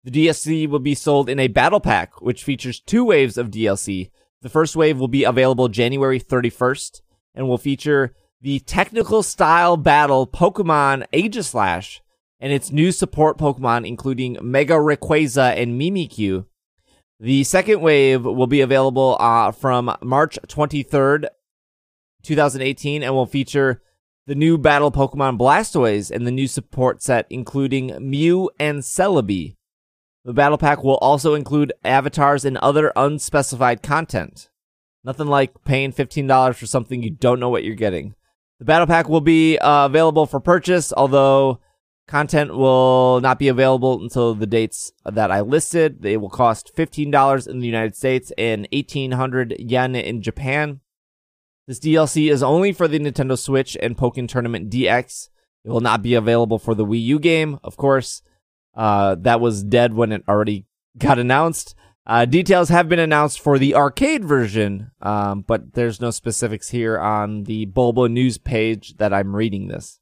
[0.10, 4.10] The DLC will be sold in a battle pack, which features two waves of DLC.
[4.42, 7.02] The first wave will be available January 31st
[7.36, 12.00] and will feature the technical style battle Pokemon Aegislash
[12.40, 16.48] and its new support Pokemon, including Mega Rayquaza and Mimikyu.
[17.20, 21.28] The second wave will be available uh, from March 23rd,
[22.24, 23.84] 2018, and will feature
[24.26, 29.58] the new battle Pokemon Blastoise and the new support set, including Mew and Celebi.
[30.30, 34.48] The battle pack will also include avatars and other unspecified content.
[35.04, 38.14] Nothing like paying $15 for something you don't know what you're getting.
[38.60, 41.62] The battle pack will be uh, available for purchase, although
[42.08, 46.04] content will not be available until the dates that I listed.
[46.04, 50.82] They will cost $15 in the United States and 1800 yen in Japan.
[51.66, 55.30] This DLC is only for the Nintendo Switch and Pokken Tournament DX.
[55.66, 58.22] It will not be available for the Wii U game, of course.
[58.76, 60.66] Uh, that was dead when it already
[60.98, 61.76] got announced.
[62.06, 66.98] Uh, details have been announced for the arcade version, um, but there's no specifics here
[66.98, 70.00] on the Bulbanews page that I'm reading this.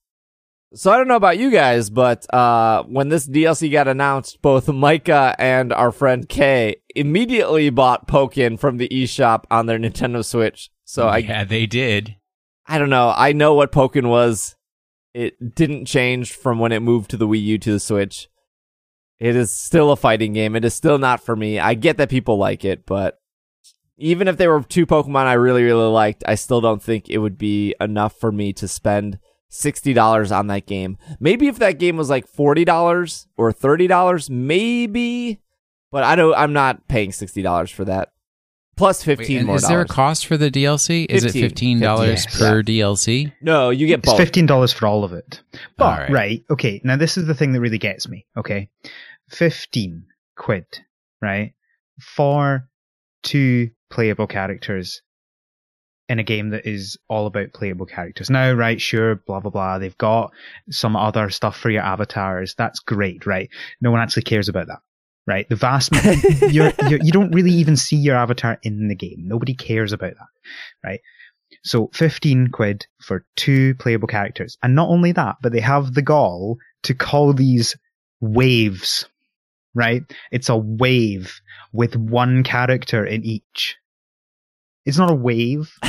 [0.74, 4.68] So I don't know about you guys, but uh, when this DLC got announced, both
[4.68, 10.70] Micah and our friend Kay immediately bought Pokken from the eShop on their Nintendo Switch.
[10.84, 12.18] So I yeah, they did.
[12.65, 13.13] I don't know.
[13.15, 14.55] I know what Pokken was.
[15.13, 18.28] It didn't change from when it moved to the Wii U to the Switch.
[19.20, 20.55] It is still a fighting game.
[20.55, 21.59] It is still not for me.
[21.59, 23.20] I get that people like it, but
[23.97, 27.18] even if there were two Pokemon I really, really liked, I still don't think it
[27.18, 29.18] would be enough for me to spend
[29.51, 30.97] $60 on that game.
[31.20, 35.39] Maybe if that game was like $40 or $30, maybe,
[35.91, 38.11] but I don't, I'm not paying $60 for that.
[38.76, 41.07] Plus 15 Wait, and more is there a cost for the DLC?
[41.09, 41.41] Is it 15.
[41.41, 43.34] fifteen dollars 15, per DLC?
[43.41, 45.41] no, you get It's fifteen dollars for all of it.
[45.78, 46.11] But All right.
[46.11, 46.45] right.
[46.51, 46.80] okay.
[46.84, 48.28] Now this is the thing that really gets me.
[48.38, 48.70] Okay,
[49.30, 50.06] fifteen
[50.36, 50.66] quid,
[51.22, 51.54] right,
[52.00, 52.68] for
[53.24, 55.02] two playable characters
[56.10, 58.30] in a game that is all about playable characters.
[58.30, 59.80] Now, right, sure, blah blah blah.
[59.80, 60.32] They've got
[60.70, 62.56] some other stuff for your avatars.
[62.58, 63.50] That's great, right?
[63.82, 64.80] No one actually cares about that.
[65.26, 65.92] Right, the vast
[66.54, 69.24] you're, you're, you don't really even see your avatar in the game.
[69.26, 70.28] Nobody cares about that,
[70.86, 71.02] right?
[71.64, 74.58] So 15 quid for two playable characters.
[74.64, 77.76] And not only that, but they have the gall to call these
[78.22, 79.06] waves,
[79.76, 80.03] right?
[80.32, 81.39] It's a wave
[81.74, 83.76] with one character in each.
[84.86, 85.70] It's not a wave,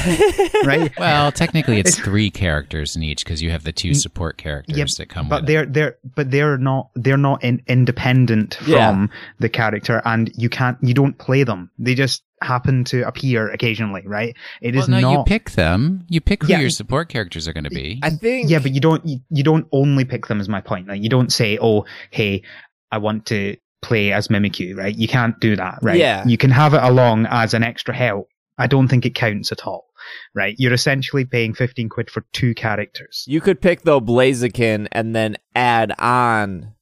[0.64, 0.90] right?
[0.98, 4.76] Well, technically, it's It's- three characters in each because you have the two support characters
[4.76, 8.72] Yeah, that come but with they're they're but they're not they're not in, independent from
[8.72, 9.06] Yeah.
[9.38, 11.70] the character and you can't you don't play them.
[11.78, 14.34] They just happen to appear occasionally, right?
[14.60, 16.04] It Well, is no, not you pick them.
[16.08, 16.58] You pick who Yeah.
[16.60, 18.00] your support characters are going to be.
[18.02, 18.50] I think.
[18.50, 20.88] Yeah, but you don't you, you don't only pick them as my point.
[20.88, 22.42] Like you don't say, "Oh, hey,
[22.90, 24.96] I want to play as Mimikyu," right?
[24.96, 25.98] You can't do that, right?
[25.98, 26.24] Yeah.
[26.26, 28.28] You can have it along as an extra help.
[28.58, 29.86] I don't think it counts at all,
[30.34, 30.56] right?
[30.58, 33.24] You're essentially paying 15 quid for two characters.
[33.28, 36.74] You could pick though Blaziken and then add on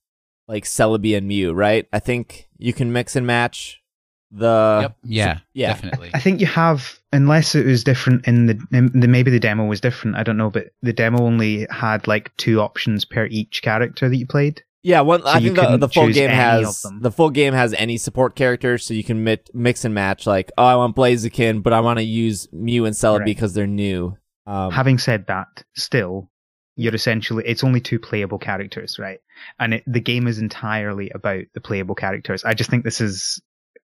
[0.48, 1.86] like Celebi and Mew, right?
[1.92, 3.82] I think you can mix and match
[4.30, 4.96] the yep.
[5.04, 5.38] Yeah.
[5.54, 5.68] yeah.
[5.68, 6.10] Definitely.
[6.14, 9.64] I think you have, unless it was different in the, in the maybe the demo
[9.66, 10.16] was different.
[10.16, 14.16] I don't know, but the demo only had like two options per each character that
[14.16, 14.62] you played.
[14.86, 18.36] Yeah, one I think the, the full game has the full game has any support
[18.36, 20.28] character, so you can mi- mix and match.
[20.28, 23.24] Like, oh, I want Blaziken, but I want to use Mew and Celebi Right.
[23.24, 24.16] because they're new.
[24.46, 26.30] Um, Having said that, still,
[26.76, 29.18] you're essentially it's only two playable characters, right?
[29.58, 32.44] And it, the game is entirely about the playable characters.
[32.44, 33.42] I just think this is,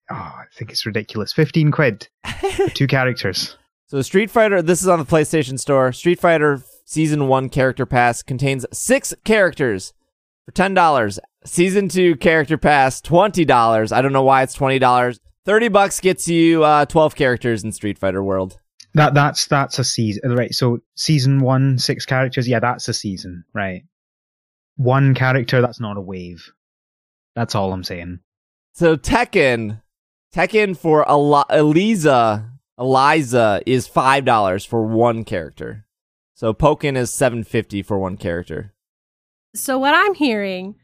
[0.09, 1.33] oh, I think it's ridiculous.
[1.33, 2.07] Fifteen quid
[2.53, 3.57] for two characters.
[3.87, 5.91] so Street Fighter, this is on the PlayStation Store.
[5.91, 9.91] Street Fighter Season One Character Pass contains six characters
[10.45, 11.19] for ten dollars.
[11.45, 13.91] Season Two Character Pass twenty dollars.
[13.91, 15.19] I don't know why it's twenty dollars.
[15.45, 18.57] Thirty bucks gets you uh, twelve characters in Street Fighter World.
[18.93, 20.53] That that's that's a season, right?
[20.53, 22.47] So season one, six characters.
[22.47, 23.83] Yeah, that's a season, right?
[24.77, 26.51] One character, that's not a wave.
[27.35, 28.19] That's all I'm saying.
[28.73, 29.81] So Tekken,
[30.33, 35.85] Tekken for Eli- Eliza, Eliza is five dollars for one character.
[36.33, 38.73] So Pokken is seven fifty for one character.
[39.55, 40.75] So what I'm hearing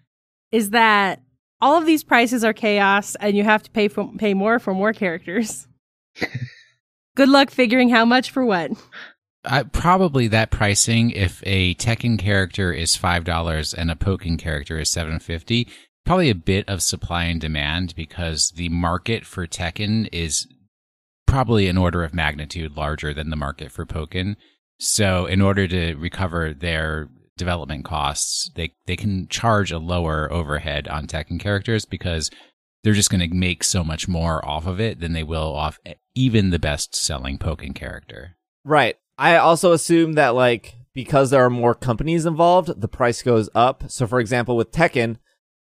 [0.51, 1.21] is that
[1.61, 4.73] all of these prices are chaos, and you have to pay for pay more for
[4.73, 5.67] more characters.
[7.15, 8.71] Good luck figuring how much for what.
[9.43, 14.79] I, probably that pricing, if a Tekken character is five dollars and a Pokken character
[14.79, 15.67] is seven fifty,
[16.05, 20.47] probably a bit of supply and demand because the market for Tekken is
[21.27, 24.35] probably an order of magnitude larger than the market for Pokken.
[24.79, 27.07] So, in order to recover their
[27.41, 32.29] development costs, they they can charge a lower overhead on Tekken characters because
[32.83, 35.79] they're just going to make so much more off of it than they will off
[36.13, 38.37] even the best selling Pokken character.
[38.63, 38.95] Right.
[39.17, 43.85] I also assume that like because there are more companies involved, the price goes up.
[43.87, 45.17] So for example, with Tekken,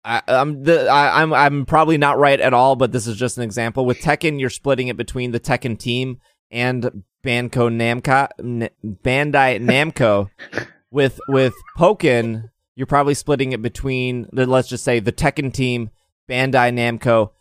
[0.05, 3.37] I, I'm the I, I'm I'm probably not right at all, but this is just
[3.37, 3.85] an example.
[3.85, 6.19] With Tekken, you're splitting it between the Tekken team
[6.51, 8.69] and Banco Namco, N-
[9.03, 10.29] Bandai Namco.
[10.95, 15.91] with with Pokken, you're probably splitting it between let's just say the Tekken team,
[16.27, 17.31] Bandai Namco,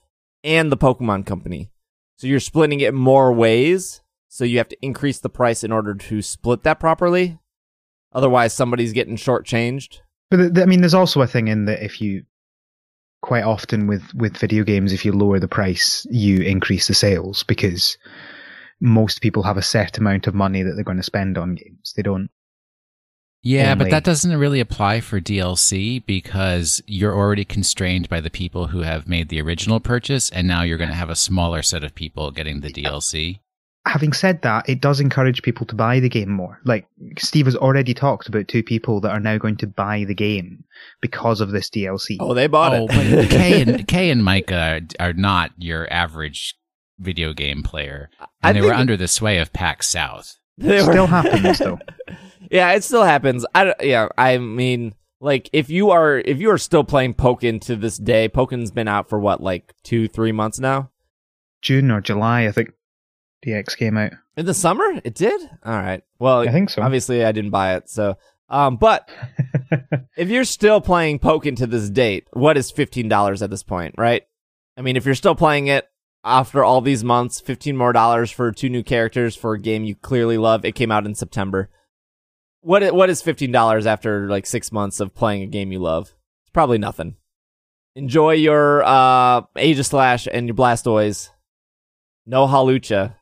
[0.42, 1.70] and the Pokemon Company.
[2.16, 4.02] So you're splitting it more ways.
[4.28, 7.38] So you have to increase the price in order to split that properly.
[8.12, 10.00] Otherwise, somebody's getting shortchanged.
[10.30, 12.24] But I mean, there's also a thing in that if you
[13.22, 17.44] quite often with with video games, if you lower the price, you increase the sales
[17.44, 17.96] because
[18.80, 21.92] most people have a set amount of money that they're going to spend on games.
[21.96, 22.28] They don't.
[23.45, 28.68] Yeah, but that doesn't really apply for DLC because you're already constrained by the people
[28.68, 31.84] who have made the original purchase, and now you're going to have a smaller set
[31.84, 33.40] of people getting the DLC.
[33.86, 36.59] Having said that, it does encourage people to buy the game more.
[36.64, 36.86] Like
[37.18, 40.64] Steve has already talked about two people that are now going to buy the game
[41.03, 42.16] because of this DLC.
[42.20, 43.28] Oh, they bought oh, it.
[43.28, 46.55] but Kay and Kay and Micah are not your average
[46.99, 48.09] video game player,
[48.42, 50.38] and I they were under the sway of PAX South.
[50.57, 51.78] They were- Still happens though.
[52.51, 53.45] yeah, it still happens.
[53.55, 57.76] I yeah, I mean, like if you are if you are still playing Pokken to
[57.76, 60.90] this day, Pokken's been out for what like two three months now.
[61.62, 62.72] June or July, I think
[63.45, 64.12] DX came out.
[64.36, 65.40] In the summer, it did.
[65.64, 66.03] All right.
[66.18, 66.82] Well, I think so.
[66.82, 68.16] obviously I didn't buy it, so
[68.49, 69.09] um, but
[70.16, 73.95] if you're still playing Pokken to this date, what is fifteen dollars at this point,
[73.99, 74.22] right?
[74.76, 75.88] I mean, if you're still playing it
[76.24, 79.95] after all these months, fifteen more dollars for two new characters for a game you
[79.95, 80.64] clearly love.
[80.64, 81.70] It came out in September.
[82.64, 86.14] What what is fifteen dollars after like six months of playing a game you love?
[86.44, 87.16] It's probably nothing.
[87.94, 89.42] Enjoy your uh
[89.82, 91.28] Slash and your Blastoise.
[92.24, 93.16] No Hawlucha.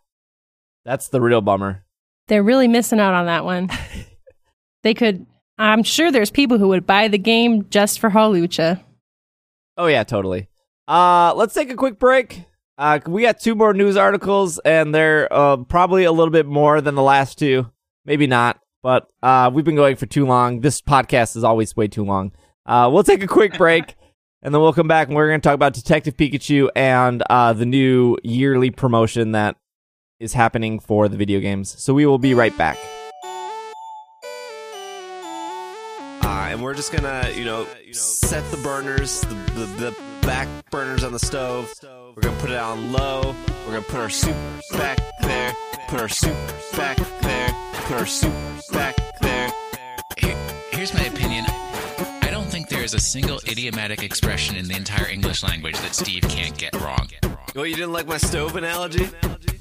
[0.84, 1.84] That's the real bummer.
[2.28, 3.68] They're really missing out on that one.
[4.84, 5.26] they could.
[5.58, 8.80] I'm sure there's people who would buy the game just for Hawlucha.
[9.76, 10.48] Oh yeah, totally.
[10.86, 12.44] Uh, let's take a quick break.
[12.78, 16.80] Uh, we got two more news articles, and they're uh, probably a little bit more
[16.80, 17.66] than the last two.
[18.04, 20.60] Maybe not, but uh, we've been going for too long.
[20.60, 22.32] This podcast is always way too long.
[22.66, 23.96] Uh, we'll take a quick break,
[24.42, 27.52] and then we'll come back, and we're going to talk about Detective Pikachu and uh,
[27.52, 29.56] the new yearly promotion that
[30.20, 31.74] is happening for the video games.
[31.80, 32.78] So we will be right back.
[36.52, 41.10] And we're just gonna, you know, set the burners, the, the, the back burners on
[41.10, 41.72] the stove.
[41.82, 43.34] We're gonna put it on low.
[43.64, 44.36] We're gonna put our soup
[44.72, 45.54] back there.
[45.88, 46.36] Put our soup
[46.76, 47.71] back there.
[47.88, 49.50] Back there.
[50.16, 50.36] Here-
[50.70, 51.44] Here's my opinion.
[52.22, 55.94] I don't think there is a single idiomatic expression in the entire English language that
[55.94, 57.08] Steve can't get wrong.
[57.56, 59.08] Oh, you didn't like my stove analogy?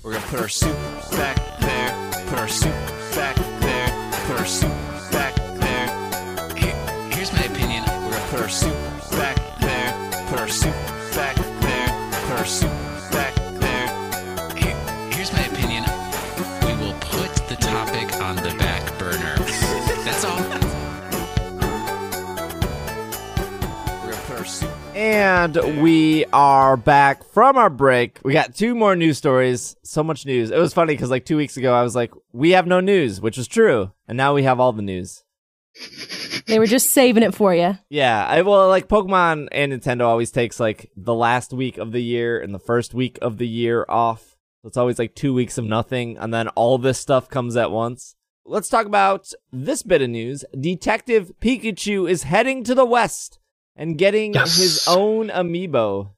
[0.03, 0.75] We're gonna put our soup
[1.11, 2.23] back there.
[2.27, 2.73] Put our soup
[3.15, 4.11] back there.
[4.27, 4.71] Put our soup
[5.11, 6.57] back there.
[6.57, 7.83] Here- Here's my opinion.
[7.85, 8.75] We're gonna put our soup
[9.11, 10.25] back there.
[10.29, 10.75] Put our soup
[11.15, 12.11] back there.
[12.27, 12.71] Put our soup
[25.01, 28.19] And we are back from our break.
[28.23, 29.75] We got two more news stories.
[29.81, 30.51] So much news.
[30.51, 33.19] It was funny because like two weeks ago, I was like, we have no news,
[33.19, 33.93] which was true.
[34.07, 35.23] And now we have all the news.
[36.45, 37.79] They were just saving it for you.
[37.89, 38.27] Yeah.
[38.27, 42.39] I, well, like Pokemon and Nintendo always takes like the last week of the year
[42.39, 44.37] and the first week of the year off.
[44.61, 46.15] So it's always like two weeks of nothing.
[46.19, 48.15] And then all this stuff comes at once.
[48.45, 50.45] Let's talk about this bit of news.
[50.59, 53.39] Detective Pikachu is heading to the west
[53.75, 54.57] and getting Yes.
[54.57, 56.11] his own amiibo.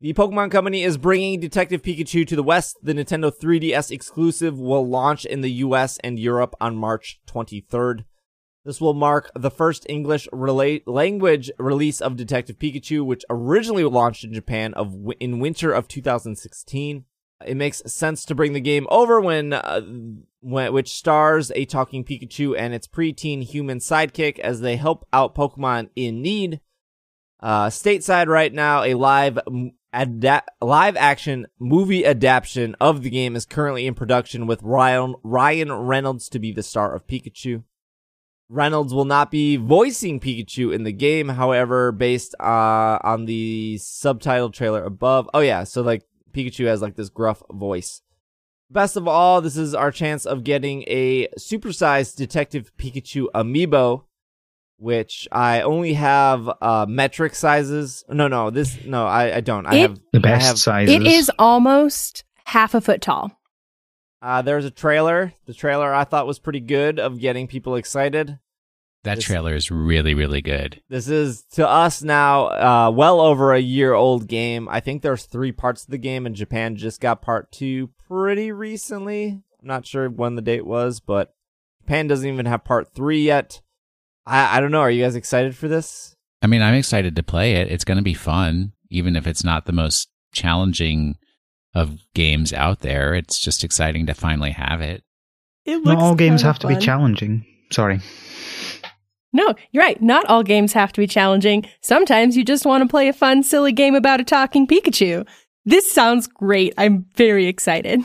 [0.00, 2.76] The Pokemon Company is bringing Detective Pikachu to the West.
[2.82, 8.04] The Nintendo 3DS exclusive will launch in the US and Europe on March 23rd.
[8.64, 14.24] This will mark the first English rela- language release of Detective Pikachu, which originally launched
[14.24, 17.04] in Japan of w- in winter of 2016.
[17.46, 19.80] It makes sense to bring the game over when, uh,
[20.40, 25.34] when which stars a talking Pikachu and its preteen human sidekick as they help out
[25.34, 26.60] Pokemon in need.
[27.40, 29.38] Uh, stateside right now, a live
[30.60, 36.28] live action movie adaptation of the game is currently in production with Ryan Ryan Reynolds
[36.30, 37.62] to be the star of Pikachu.
[38.50, 44.50] Reynolds will not be voicing Pikachu in the game, however, based uh, on the subtitle
[44.50, 45.28] trailer above.
[45.34, 48.02] Oh yeah, so like Pikachu has like this gruff voice.
[48.70, 54.04] Best of all, this is our chance of getting a supersized Detective Pikachu amiibo,
[54.78, 58.04] which I only have uh metric sizes.
[58.08, 59.66] No, no, this no, I, I don't.
[59.66, 60.94] I It- have The I best have, sizes.
[60.94, 63.32] It is almost half a foot tall.
[64.20, 65.32] Uh, there's a trailer.
[65.46, 68.38] The trailer I thought was pretty good of getting people excited.
[69.04, 70.82] That This- trailer is really, really good.
[70.88, 74.68] This is to us now, uh, well over a year old game.
[74.68, 78.50] I think there's three parts of the game, and Japan just got part two pretty
[78.50, 79.40] recently.
[79.62, 81.32] I'm not sure when the date was, but
[81.82, 83.60] Japan doesn't even have part three yet.
[84.28, 84.80] I, I don't know.
[84.80, 86.14] Are you guys excited for this?
[86.42, 87.70] I mean, I'm excited to play it.
[87.70, 91.16] It's going to be fun, even if it's not the most challenging
[91.74, 93.14] of games out there.
[93.14, 95.02] It's just exciting to finally have it.
[95.64, 97.44] It Not all games kinda have to be challenging.
[97.70, 98.00] Sorry.
[99.32, 100.00] No, you're right.
[100.00, 101.66] Not all games have to be challenging.
[101.82, 105.26] Sometimes you just want to play a fun, silly game about a talking Pikachu.
[105.66, 106.72] This sounds great.
[106.78, 108.00] I'm very excited.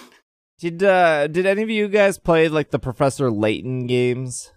[0.60, 4.52] Did uh, did any of you guys play like the Professor Layton games?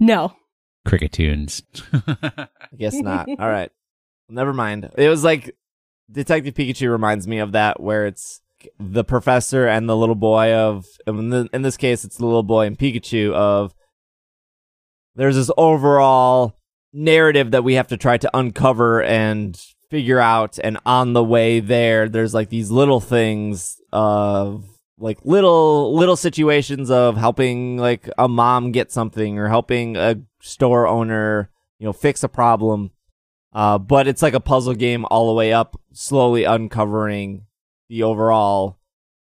[0.00, 0.34] No.
[0.86, 1.62] Cricket tunes.
[1.92, 3.28] I guess not.
[3.28, 3.70] All right.
[4.28, 4.90] Never mind.
[4.96, 5.54] It was like
[6.10, 8.40] Detective Pikachu reminds me of that where it's
[8.78, 12.78] the professor and the little boy of in, this case it's the little boy and
[12.78, 13.74] Pikachu of
[15.14, 16.56] there's this overall
[16.92, 19.58] narrative that we have to try to uncover and
[19.90, 24.64] figure out and on the way there there's like these little things of
[25.00, 30.86] like little little situations of helping like a mom get something or helping a store
[30.86, 32.90] owner, you know, fix a problem.
[33.52, 37.46] Uh, but it's like a puzzle game all the way up, slowly uncovering
[37.88, 38.78] the overall.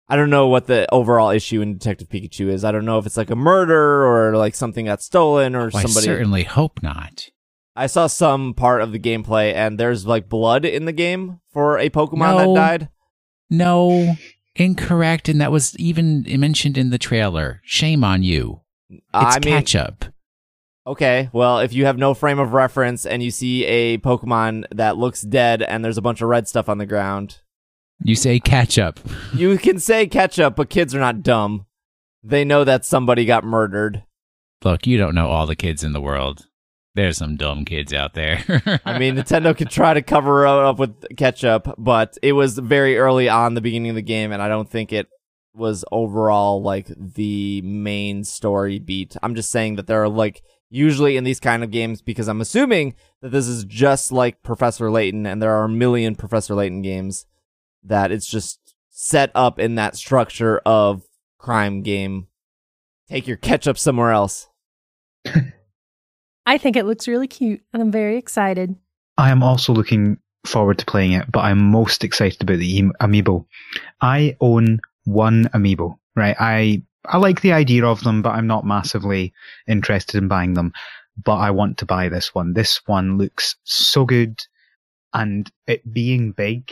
[0.10, 2.66] I don't know what the overall issue in Detective Pikachu is.
[2.66, 5.84] I don't know if it's like a murder or like something got stolen or Well,
[5.84, 7.30] I certainly hope not.
[7.78, 11.80] I saw some part of the gameplay and there's like blood in the game for
[11.80, 12.38] a Pokemon No.
[12.54, 12.90] that died.
[13.50, 14.16] No,
[14.56, 15.30] incorrect.
[15.30, 17.62] And that was even mentioned in the trailer.
[17.64, 18.62] Shame on you.
[18.90, 20.06] It's I mean, ketchup.
[20.86, 24.98] okay, well, if you have no frame of reference and you see a Pokemon that
[24.98, 27.40] looks dead and there's a bunch of red stuff on the ground,
[28.04, 29.00] You say ketchup.
[29.34, 31.66] you can say ketchup, but kids are not dumb.
[32.24, 34.04] They know that somebody got murdered.
[34.64, 36.48] Look, you don't know all the kids in the world.
[36.94, 38.44] There's some dumb kids out there.
[38.86, 43.30] I mean, Nintendo could try to cover up with ketchup, but it was very early
[43.30, 45.08] on the beginning of the game, and I don't think it
[45.54, 49.16] was overall like the main story beat.
[49.24, 52.42] I'm just saying that there are like usually in these kind of games because I'm
[52.42, 56.82] assuming that this is just like Professor Layton, and there are a million Professor Layton
[56.82, 57.26] games
[57.84, 61.04] that it's just set up in that structure of
[61.38, 62.28] crime game.
[63.08, 64.50] Take your ketchup somewhere else.
[66.52, 68.76] I think it looks really cute and I'm very excited.
[69.18, 73.46] I am also looking forward to playing it, but I'm most excited about the amiibo.
[74.02, 76.36] I own one amiibo, right?
[76.38, 79.32] I I like the idea of them, but I'm not massively
[79.66, 80.74] interested in buying them.
[81.24, 82.52] But I want to buy this one.
[82.52, 84.38] This one looks so good,
[85.14, 86.70] and it being big,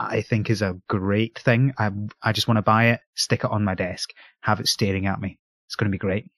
[0.00, 1.72] I think is a great thing.
[1.78, 4.10] I I just want to buy it, stick it on my desk,
[4.40, 5.38] have it staring at me.
[5.68, 6.32] It's going to be great.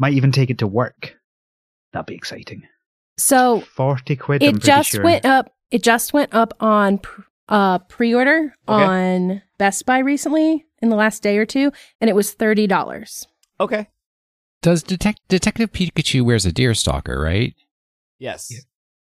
[0.00, 1.16] Might even take it to work.
[1.92, 2.62] That'd be exciting.
[3.18, 4.42] So Forty quid.
[4.42, 5.02] I'm it just sure.
[5.04, 5.52] went up.
[5.70, 8.84] It just went up on pr- uh, pre-order Okay.
[8.84, 13.26] on Best Buy recently in the last day or two, and it was thirty dollars.
[13.60, 13.88] Okay.
[14.62, 17.54] Does Detec- Detective Pikachu wears a deer stalker, right?
[18.18, 18.52] Yes.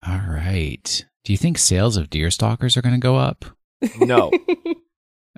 [0.07, 1.05] All right.
[1.24, 3.45] Do you think sales of deer stalkers are going to go up?
[3.99, 4.30] No.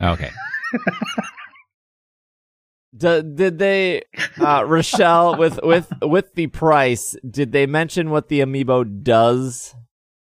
[0.03, 0.31] Okay.
[2.97, 4.03] D- did they,
[4.41, 7.17] uh, Rochelle, with with with the price?
[7.29, 9.75] Did they mention what the amiibo does?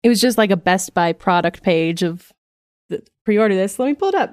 [0.02, 2.32] It was just like a Best Buy product page of
[2.90, 3.78] the, pre-order this.
[3.78, 4.32] Let me pull it up.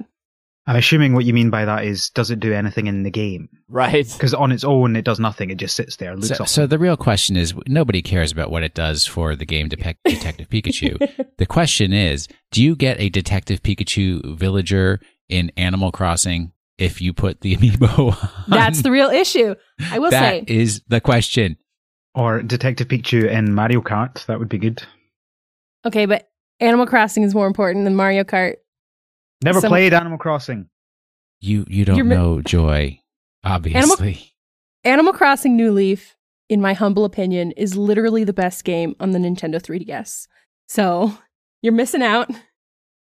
[0.68, 3.50] I'm assuming what you mean by that is, does it do anything in the game?
[3.68, 4.08] Right.
[4.12, 5.50] Because on its own, it does nothing.
[5.50, 6.16] It just sits there.
[6.16, 9.46] Looks So, so the real question is nobody cares about what it does for the
[9.46, 11.28] game Depec- Detective Pikachu.
[11.38, 16.52] The question is, do you get a Detective Pikachu villager in Animal Crossing
[16.82, 18.30] if you put the amiibo on?
[18.48, 19.56] That's the real issue.
[19.92, 20.44] I will That say.
[20.48, 21.58] is the question.
[22.16, 24.26] or Detective Pikachu in Mario Kart.
[24.26, 24.84] That would be good.
[25.86, 26.30] Okay, but
[26.60, 28.56] Animal Crossing is more important than Mario Kart.
[29.44, 30.68] Never Some- played Animal Crossing.
[31.40, 33.00] You you don't You're mi- know joy,
[33.44, 34.34] obviously.
[34.84, 36.16] Animal Crossing New Leaf,
[36.50, 40.28] in my humble opinion, is literally the best game on the Nintendo 3DS.
[40.68, 41.18] So
[41.64, 42.30] you're missing out.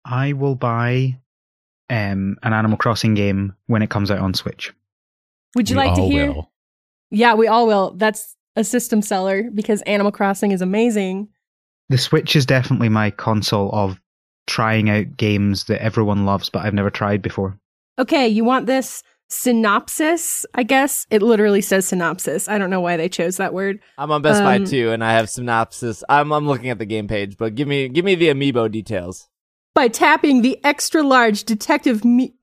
[0.05, 1.17] I will buy
[1.89, 4.73] um, an Animal Crossing game when it comes out on Switch.
[5.55, 6.31] Would you We like to hear?
[6.31, 6.51] will.
[7.11, 7.91] Yeah, we all will.
[7.95, 11.29] That's a system seller because Animal Crossing is amazing.
[11.89, 13.99] The Switch is definitely my console of
[14.45, 17.59] trying out games that everyone loves, but I've never tried before.
[17.97, 20.45] Okay, you want this synopsis?
[20.53, 22.47] I guess it literally says synopsis.
[22.47, 23.79] I don't know why they chose that word.
[23.97, 26.03] I'm on Best Buy Um, too, and I have synopsis.
[26.09, 29.27] I'm I'm looking at the game page, but give me give me the amiibo details.
[29.79, 32.35] By tapping the extra large Detective Me-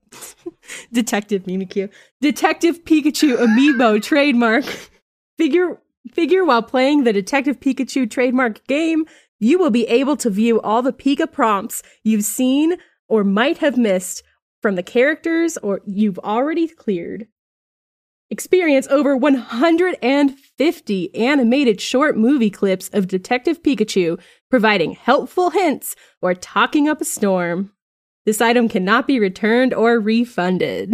[0.91, 1.87] Detective Mimikyu,
[2.19, 4.65] Detective Pikachu amiibo trademark
[5.37, 5.79] figure
[6.11, 9.05] figure while playing the Detective Pikachu trademark game,
[9.37, 12.77] you will be able to view all the Pika prompts you've seen
[13.07, 14.23] or might have missed
[14.63, 17.27] from the characters or you've already cleared.
[18.29, 24.19] Experience over 150 animated short movie clips of Detective Pikachu
[24.49, 27.71] providing helpful hints or talking up a storm.
[28.25, 30.93] This item cannot be returned or refunded.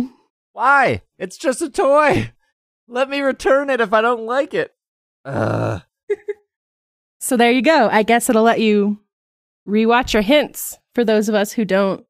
[0.51, 1.01] Why?
[1.17, 2.31] It's just a toy.
[2.88, 4.71] Let me return it if I don't like it.
[5.25, 5.79] Uh,
[7.23, 7.88] So there you go.
[7.89, 8.99] I guess it'll let you
[9.65, 12.05] rewatch your hints for those of us who don't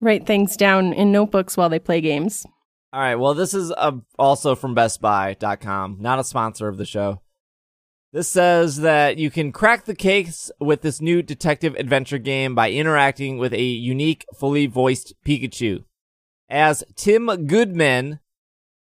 [0.00, 2.46] write things down in notebooks while they play games.
[2.92, 3.16] All right.
[3.16, 7.20] Well, this is uh, also from BestBuy.com, not a sponsor of the show.
[8.12, 12.70] This says that you can crack the case with this new detective adventure game by
[12.70, 15.84] interacting with a unique, fully voiced Pikachu.
[16.48, 18.20] As Tim Goodman,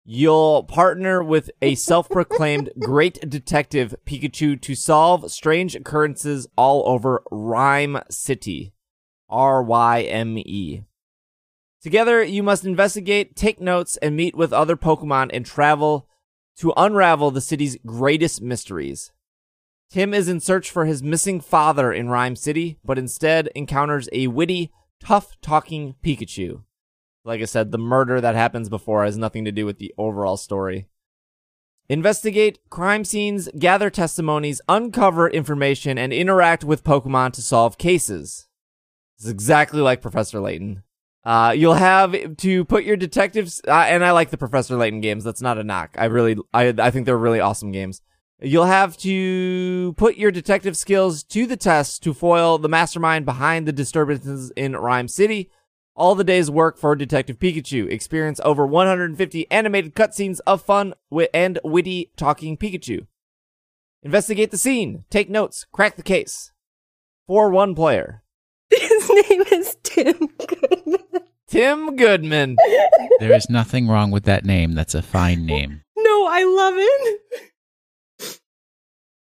[0.05, 7.99] you'll partner with a self-proclaimed great detective Pikachu to solve strange occurrences all over Rhyme
[8.09, 8.73] City.
[9.29, 10.85] R-Y-M-E.
[11.87, 16.09] Together, you must investigate, take notes, and meet with other Pokemon and travel
[16.57, 19.13] to unravel the city's greatest mysteries.
[19.89, 24.27] Tim is in search for his missing father in Rhyme City, but instead encounters a
[24.27, 26.65] witty, tough talking Pikachu.
[27.25, 30.37] Like I said, the murder that happens before has nothing to do with the overall
[30.37, 30.89] story.
[31.89, 38.49] Investigate crime scenes, gather testimonies, uncover information, and interact with Pokemon to solve cases.
[39.19, 40.83] It's exactly like Professor Layton.
[41.27, 45.25] Uh, you'll have to put your detectives, uh, and I like the Professor Layton games.
[45.25, 45.97] That's not a knock.
[45.99, 48.01] I really, I, I think they're really awesome games.
[48.41, 53.67] You'll have to put your detective skills to the test to foil the mastermind behind
[53.67, 55.51] the disturbances in Rhyme City.
[55.97, 57.91] All the day's work for Detective Pikachu.
[57.91, 60.95] Experience over 150 animated cutscenes of fun
[61.35, 63.09] and witty talking Pikachu.
[64.05, 65.05] Investigate the scene.
[65.11, 65.67] Take notes.
[65.73, 66.53] Crack the case.
[67.27, 68.23] For one player.
[68.71, 71.06] His name is Tim Goodman.
[71.49, 72.57] Tim Goodman.
[73.19, 74.75] There is nothing wrong with that name.
[74.75, 75.81] That's a fine name.
[75.97, 77.21] No, I love it.
[78.21, 78.41] Is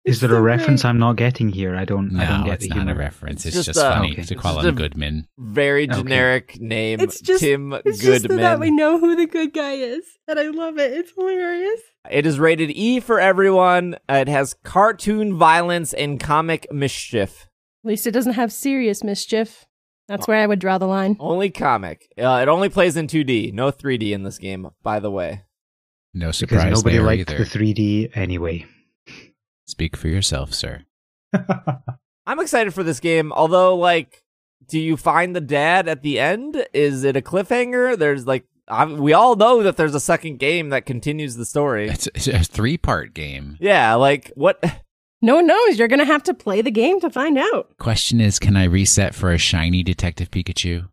[0.06, 0.90] It's there so a reference great.
[0.90, 1.76] I'm not getting here?
[1.76, 2.18] I don't.
[2.18, 3.46] I don't No, get it's the not a reference.
[3.46, 4.24] It's It's, just just, a- funny Okay.
[4.24, 5.28] to call Just him Goodman.
[5.38, 5.98] Very Okay.
[6.02, 7.02] generic name.
[7.02, 10.40] It's just Tim It's just so that we know who the good guy is, and
[10.40, 10.94] I love it.
[10.94, 11.82] It's hilarious.
[12.10, 13.96] It is rated E for everyone.
[14.10, 17.48] Uh, It has cartoon violence and comic mischief.
[17.84, 19.66] At least it doesn't have serious mischief.
[20.12, 21.16] That's where I would draw the line.
[21.20, 22.12] Only comic.
[22.18, 23.54] Uh, it only plays in 2D.
[23.54, 25.44] No 3D in this game, by the way.
[26.14, 27.44] No Because surprise nobody there liked either.
[27.44, 28.66] the 3D anyway.
[29.66, 30.84] Speak for yourself, sir.
[32.26, 34.24] I'm excited for this game, although, like,
[34.68, 36.66] do you find the dad at the end?
[36.74, 37.98] Is it a cliffhanger?
[37.98, 41.90] There's, like, I, we all know that there's a second game that continues the story.
[41.90, 43.58] It's, it's a three part game.
[43.60, 44.62] Yeah, like, what?
[45.22, 45.78] No one knows.
[45.78, 47.78] You're going to have to play the game to find out.
[47.78, 50.90] Question is, can I reset for a shiny Detective Pikachu?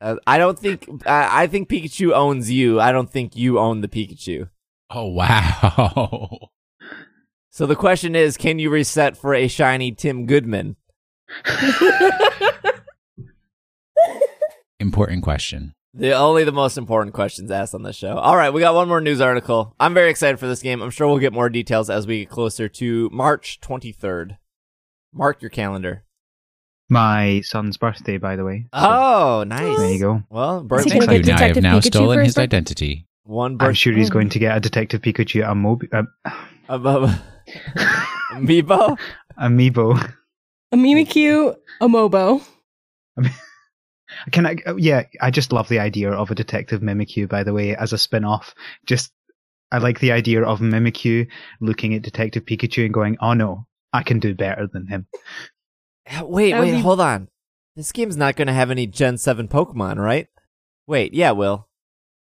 [0.00, 2.80] Uh, I don't think, I I think Pikachu owns you.
[2.80, 4.48] I don't think you own the Pikachu.
[4.90, 6.48] Oh wow!
[7.54, 10.76] So the question is, can you reset for a shiny Tim Goodman?
[14.80, 15.74] Important question.
[15.94, 18.16] The only the most important questions asked on this show.
[18.16, 19.74] All right, we got one more news article.
[19.78, 20.80] I'm very excited for this game.
[20.80, 24.38] I'm sure we'll get more details as we get closer to March 23rd.
[25.12, 26.04] Mark your calendar.
[26.88, 28.66] My son's birthday, by the way.
[28.74, 29.76] So, Oh, nice.
[29.78, 30.22] there you go.
[30.30, 30.98] Well, Is he birthday.
[30.98, 31.24] gonna get I have
[31.54, 32.42] Detective now Pikachu stolen his his birthday?
[32.44, 33.06] identity.
[33.24, 36.02] One I'm sure he's going to get a Detective Pikachu amo- uh,
[38.34, 38.96] Amiibo.
[39.38, 40.12] amiibo.
[40.72, 42.42] A Mimikyu, a Mobo.
[44.30, 44.56] Can I?
[44.66, 47.28] uh, Yeah, I just love the idea of a Detective Mimikyu.
[47.28, 48.54] By the way, as a spin-off,
[48.86, 49.12] just
[49.70, 51.28] I like the idea of Mimikyu
[51.60, 55.06] looking at Detective Pikachu and going, "Oh no, I can do better than him."
[56.22, 57.28] Wait, wait, be- hold on.
[57.76, 60.26] This game's not going to have any Gen 7 Pokemon, right?
[60.86, 61.68] Wait, yeah, will.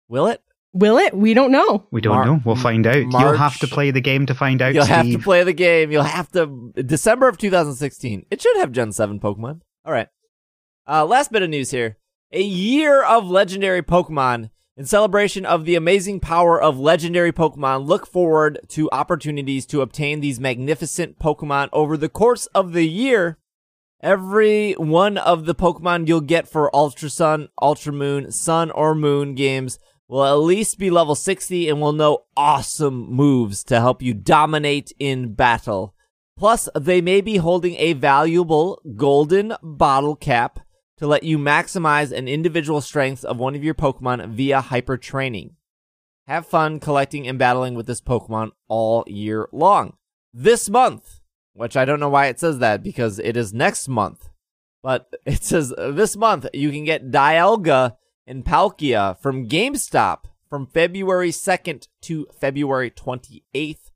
[0.08, 0.42] Will it?
[0.72, 1.14] Will it?
[1.14, 1.86] We don't know.
[1.92, 2.40] We don't Mar- know.
[2.44, 2.96] We'll find out.
[2.96, 4.74] You'll have to play the game to find out.
[4.74, 5.90] You'll have to play the game.
[5.92, 8.26] You'll have to December of 2016.
[8.30, 9.60] It should have Gen 7 Pokemon.
[9.84, 10.08] All right.
[10.88, 11.96] Uh last bit of news here.
[12.30, 17.86] A year of legendary Pokemon in celebration of the amazing power of legendary Pokemon.
[17.86, 23.36] Look forward to opportunities to obtain these magnificent Pokemon over the course of the year.
[24.00, 29.34] Every one of the Pokemon you'll get for Ultra Sun, Ultra Moon, Sun or Moon
[29.34, 34.14] games will at least be level 60 and will know awesome moves to help you
[34.14, 35.96] dominate in battle.
[36.38, 40.60] Plus, they may be holding a valuable golden bottle cap
[40.98, 45.56] to let you maximize an individual strength of one of your Pokemon via hyper training.
[46.26, 49.96] Have fun collecting and battling with this Pokemon all year long.
[50.32, 51.20] This month,
[51.52, 54.28] which I don't know why it says that because it is next month,
[54.82, 60.66] but it says uh, this month you can get Dialga and Palkia from GameStop from
[60.66, 63.90] February 2nd to February 28th.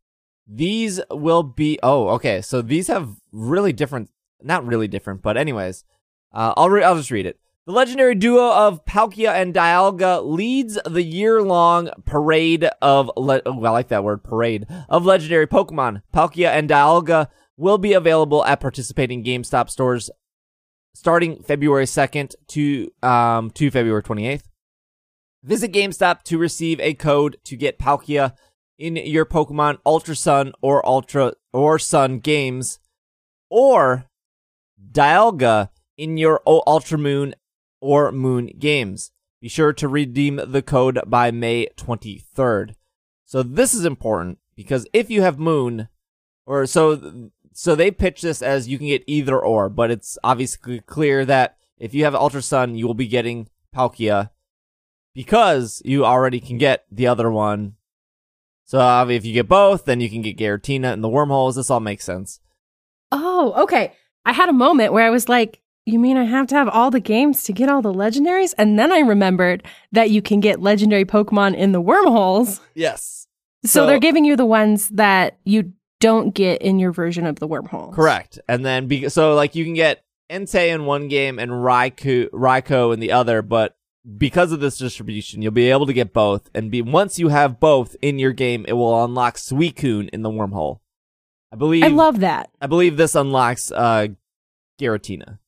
[0.47, 2.43] These will be, oh, okay.
[2.43, 4.11] So these have really different,
[4.43, 5.85] not really different, but anyways,
[6.33, 7.39] uh, I'll, re- I'll just read it.
[7.67, 13.71] The legendary duo of Palkia and Dialga leads the year-long parade of, le- oh, I
[13.71, 16.03] like that word, parade, of legendary Pokemon.
[16.13, 20.11] Palkia and Dialga will be available at participating GameStop stores
[20.95, 24.45] starting February 2nd to, um, to February 28th.
[25.43, 28.35] Visit GameStop to receive a code to get Palkia
[28.79, 32.79] in your Pokemon Ultra Sun or Ultra or Sun games,
[33.51, 34.07] or
[34.91, 35.69] Dialga
[36.01, 37.35] in your Ultra Moon
[37.79, 39.13] or Moon games.
[39.43, 42.75] Be sure to redeem the code by May 23rd.
[43.27, 45.89] So this is important because if you have Moon,
[46.47, 50.81] or so so they pitch this as you can get either or, but it's obviously
[50.81, 54.31] clear that if you have Ultra Sun, you will be getting Palkia
[55.15, 57.77] because you already can get the other one.
[58.65, 61.57] So uh, if you get both, then you can get Giratina and the wormholes.
[61.57, 62.41] This all makes sense.
[63.13, 63.93] Oh, okay.
[64.25, 65.61] I had a moment where I was like,
[65.91, 68.55] you mean I have to have all the games to get all the legendaries?
[68.59, 69.63] And then I remembered
[69.93, 72.61] that you can get legendary Pokemon in the wormholes.
[72.75, 73.27] Yes.
[73.65, 77.39] So, So- they're giving you the ones that you don't get in your version of
[77.41, 77.93] the wormhole.
[77.93, 78.39] Correct.
[78.49, 82.95] And then be- so like you can get Entei in one game and Raikou Raikou
[82.95, 83.77] in the other, but
[84.17, 86.49] because of this distribution, you'll be able to get both.
[86.55, 90.31] And be once you have both in your game, it will unlock Suicune in the
[90.31, 90.79] wormhole.
[91.53, 92.49] I believe I love that.
[92.63, 94.07] I believe this unlocks uh
[94.81, 95.39] Giratina.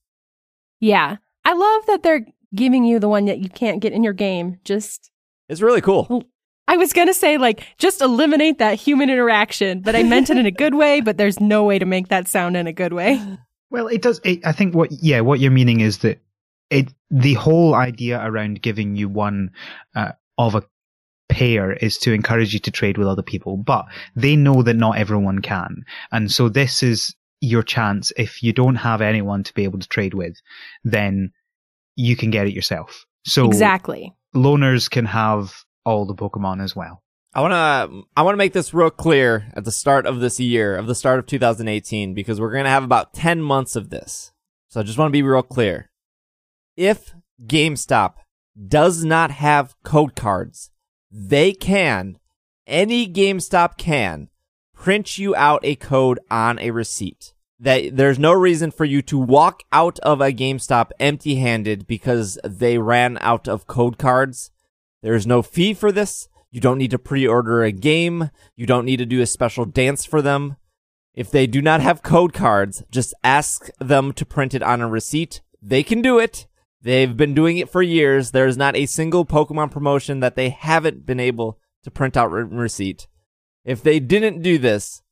[0.83, 1.17] Yeah.
[1.45, 4.59] I love that they're giving you the one that you can't get in your game.
[4.65, 5.11] Just
[5.49, 6.25] It's really cool.
[6.69, 10.37] I was going to say like just eliminate that human interaction, but I meant it
[10.37, 12.93] in a good way, but there's no way to make that sound in a good
[12.93, 13.21] way.
[13.71, 14.21] Well, it does.
[14.23, 16.21] It, I think what yeah, what you're meaning is that
[16.69, 19.51] it the whole idea around giving you one
[19.95, 20.63] uh, of a
[21.31, 24.99] pair is to encourage you to trade with other people, but they know that not
[24.99, 28.13] everyone can, and so this is your chance.
[28.17, 30.41] If you don't have anyone to be able to trade with,
[30.85, 31.33] then
[31.97, 33.05] you can get it yourself.
[33.27, 34.15] So exactly.
[34.35, 35.53] loners can have
[35.85, 37.03] all the Pokemon as well.
[37.35, 40.39] I want to I want to make this real clear at the start of this
[40.39, 43.91] year, of the start of 2018 because we're going to have about 10 months of
[43.91, 44.33] this.
[44.69, 45.91] So I just want to be real clear.
[46.77, 47.15] If
[47.45, 48.15] GameStop
[48.69, 50.71] does not have code cards,
[51.11, 52.19] they can
[52.67, 54.29] any GameStop can
[54.83, 57.35] print you out a code on a receipt.
[57.61, 62.79] That there's no reason for you to walk out of a GameStop empty-handed because they
[62.79, 64.51] ran out of code cards.
[65.01, 66.29] There's no fee for this.
[66.51, 68.31] You don't need to pre-order a game.
[68.57, 70.57] You don't need to do a special dance for them.
[71.15, 74.89] If they do not have code cards, just ask them to print it on a
[74.89, 75.43] receipt.
[75.63, 76.49] They can do it.
[76.81, 78.33] They've been doing it for years.
[78.33, 83.07] There's not a single Pokemon promotion that they haven't been able to print out receipt.
[83.65, 85.03] If they didn't do this,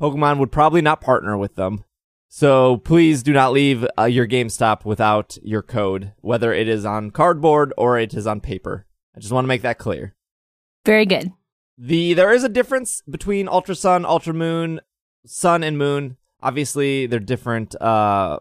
[0.00, 1.84] Pokemon would probably not partner with them.
[2.28, 7.10] So please do not leave uh, your GameStop without your code, whether it is on
[7.10, 8.84] cardboard or it is on paper.
[9.16, 10.14] I just want to make that clear.
[10.84, 11.32] Very good.
[11.78, 14.80] The there is a difference between Ultra Sun, Ultra Moon,
[15.24, 16.16] Sun and Moon.
[16.42, 18.40] Obviously, they're different uh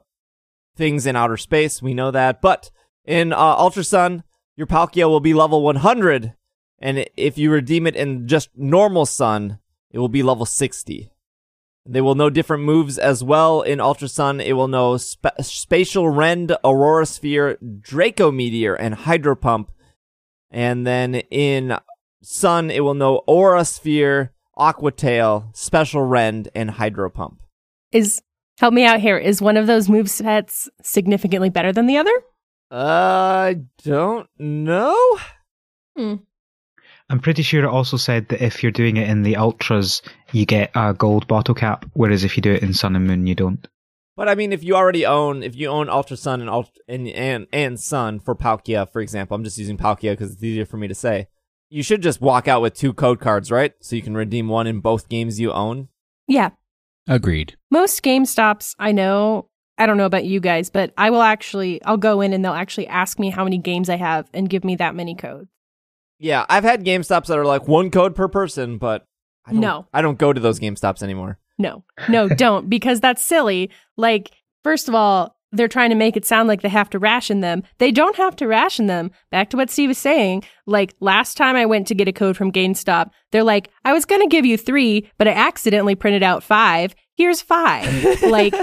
[0.76, 1.82] things in outer space.
[1.82, 2.70] We know that, but
[3.06, 4.24] in uh, Ultra Sun,
[4.56, 6.34] your Palkia will be level 100,
[6.80, 9.60] and if you redeem it in just normal Sun,
[9.92, 11.12] it will be level 60.
[11.88, 13.62] They will know different moves as well.
[13.62, 19.36] In Ultra Sun, it will know spa- Spatial Rend, Aurora Sphere, Draco Meteor, and Hydro
[19.36, 19.72] Pump.
[20.50, 21.78] And then in
[22.24, 27.42] Sun, it will know Aura Sphere, Aqua Tail, Special Rend, and Hydro Pump.
[27.92, 28.22] Is
[28.58, 29.18] help me out here.
[29.18, 32.24] Is one of those move sets significantly better than the other?
[32.72, 35.20] I don't know.
[35.96, 36.16] Hmm.
[37.10, 40.02] I'm pretty sure it also said that if you're doing it in the ultras,
[40.32, 43.28] you get a gold bottle cap, whereas if you do it in Sun and Moon,
[43.28, 43.68] you don't.
[44.16, 47.08] But I mean, if you already own, if you own Ultra Sun and Ultra and
[47.10, 50.78] and, and Sun for Palkia, for example, I'm just using Palkia because it's easier for
[50.78, 51.28] me to say.
[51.70, 53.74] You should just walk out with two code cards, right?
[53.82, 55.90] So you can redeem one in both games you own.
[56.28, 56.52] Yeah.
[57.08, 57.58] Agreed.
[57.70, 61.84] Most Game Stops, I know, I don't know about you guys, but I will actually,
[61.84, 64.64] I'll go in and they'll actually ask me how many games I have and give
[64.64, 65.50] me that many codes.
[66.20, 69.06] Yeah, I've had GameStops that are like one code per person, but
[69.46, 69.88] I don't, No.
[69.94, 71.40] I don't go to those GameStops anymore.
[71.58, 73.70] No, no, don't, because that's silly.
[73.98, 74.32] Like,
[74.64, 77.64] first of all, they're trying to make it sound like they have to ration them.
[77.78, 79.12] They don't have to ration them.
[79.32, 80.44] Back to what Steve was saying.
[80.66, 84.04] Like, last time I went to get a code from GameStop, they're like, I was
[84.06, 86.94] going to give you three, but I accidentally printed out five.
[87.16, 88.22] Here's five.
[88.24, 88.54] like,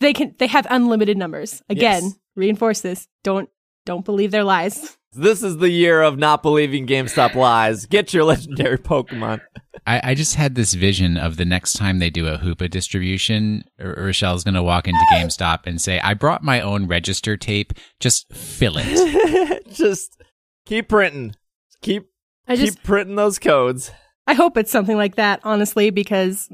[0.00, 1.62] they can, they have unlimited numbers.
[1.68, 2.18] Again, Yes.
[2.34, 3.06] reinforce this.
[3.22, 3.48] Don't,
[3.84, 4.95] don't believe their lies.
[5.16, 7.86] This is the year of not believing GameStop lies.
[7.86, 9.40] Get your legendary Pokemon.
[9.86, 13.64] I, I just had this vision of the next time they do a Hoopa distribution,
[13.80, 17.72] R- Rochelle's going to walk into GameStop and say, I brought my own register tape.
[17.98, 19.66] Just fill it.
[19.72, 20.20] just
[20.66, 21.34] keep printing.
[21.82, 22.10] Keep
[22.46, 23.90] I just, keep printing those codes.
[24.26, 26.48] I hope it's something like that, honestly, because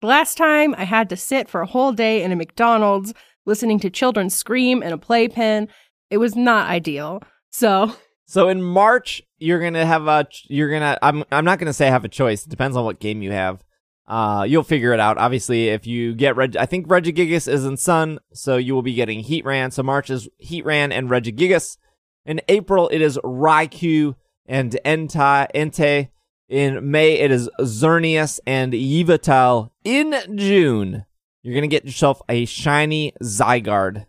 [0.00, 3.14] the last time I had to sit for a whole day in a McDonald's
[3.46, 5.68] listening to children scream in a playpen,
[6.10, 7.22] it was not ideal.
[7.54, 7.94] So,
[8.26, 10.26] So in March, you're gonna have a.
[10.48, 10.98] You're gonna.
[11.00, 11.22] I'm.
[11.30, 12.44] I'm not gonna say have a choice.
[12.44, 13.62] It depends on what game you have.
[14.08, 15.18] Uh, you'll figure it out.
[15.18, 18.94] Obviously, if you get Reg, I think Regigigas is in Sun, so you will be
[18.94, 19.72] getting Heatran.
[19.72, 21.78] So March is Heatran and Regigigas.
[22.26, 25.46] In April, it is Raikou and Entei.
[25.54, 26.08] Entei.
[26.48, 29.70] In May, it is Xerneas and Yveltal.
[29.84, 31.04] In June,
[31.44, 34.06] you're gonna get yourself a shiny Zygarde.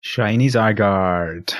[0.00, 1.54] Shiny Zygarde.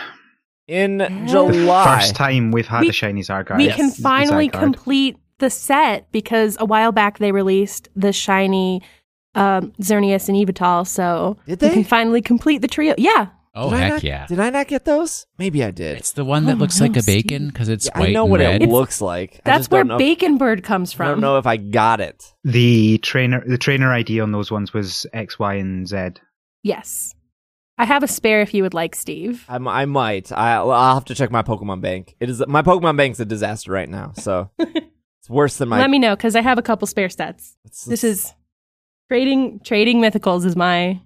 [0.68, 1.26] In Yeah.
[1.26, 3.58] July, First time we've had We- a shiny Zygarde.
[3.58, 4.60] we Yes, can finally Zygarde.
[4.60, 8.82] complete the set because a while back they released the shiny
[9.34, 12.94] um, Xerneas and Yveltal, so Did we can finally complete the trio.
[12.96, 13.26] Yeah,
[13.58, 14.26] Oh Did I heck not- yeah!
[14.26, 15.26] Did I not get those?
[15.38, 15.96] Maybe I did.
[15.98, 18.12] It's the one that Oh, looks no, like a bacon because it's Yeah, white I
[18.12, 18.62] know and what red.
[18.62, 19.36] it looks like.
[19.36, 19.98] I that's just where don't know.
[19.98, 21.06] Bacon Bird comes from.
[21.06, 22.32] I don't know if I got it.
[22.44, 26.20] The trainer, the trainer ID on those ones was X, Y, and Z.
[26.62, 27.14] Yes,
[27.78, 29.44] I have a spare if you would like, Steve.
[29.48, 30.32] I might.
[30.32, 32.16] I, well, I'll have to check my Pokemon bank.
[32.20, 35.78] It is my Pokemon bank's a disaster right now, so it's worse than my.
[35.80, 37.54] Let me know because I have a couple spare stats.
[37.64, 38.32] it's- This is
[39.08, 41.00] trading trading mythicals is my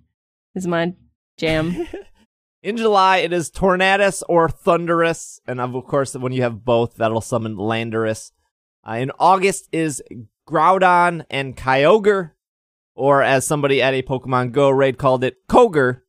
[0.54, 0.94] is my
[1.38, 1.86] jam.
[2.62, 3.18] in July.
[3.18, 8.30] It is Tornadus or Thundurus, and of course, when you have both, that'll summon Landorus.
[8.88, 10.02] Uh, in August is
[10.48, 12.30] Groudon and Kyogre,
[12.94, 16.00] or as somebody at a Pokemon Go raid called it, Koger,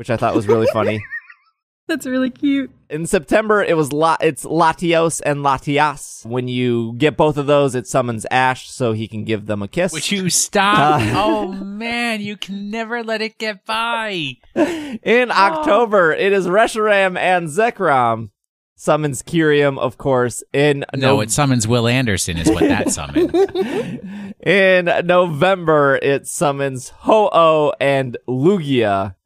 [0.00, 1.04] which I thought was really funny.
[1.86, 2.70] That's really cute.
[2.88, 6.24] In September, it was La- it's Latios and Latias.
[6.24, 9.68] When you get both of those, it summons Ash so he can give them a
[9.68, 9.92] kiss.
[9.92, 11.02] Would you stop?
[11.02, 14.36] Uh, oh man, you can never let it get by.
[14.54, 18.30] In October, it is Reshiram and Zekrom.
[18.76, 20.42] Summons Kyurem, of course.
[20.54, 23.30] In No, Nov- it summons Will Anderson is what that summons.
[24.46, 29.16] in November, it summons Ho-Oh and Lugia.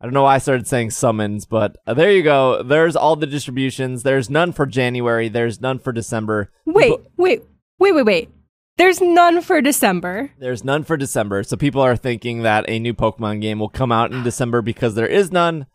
[0.00, 2.62] I don't know why I started saying summons, but uh, there you go.
[2.62, 4.04] There's all the distributions.
[4.04, 5.28] There's none for January.
[5.28, 6.52] There's none for December.
[6.66, 7.42] Wait, wait,
[7.78, 8.30] wait, wait, wait.
[8.76, 10.30] There's none for December.
[10.38, 11.42] There's none for December.
[11.42, 14.94] So people are thinking that a new Pokemon game will come out in December because
[14.94, 15.66] there is none.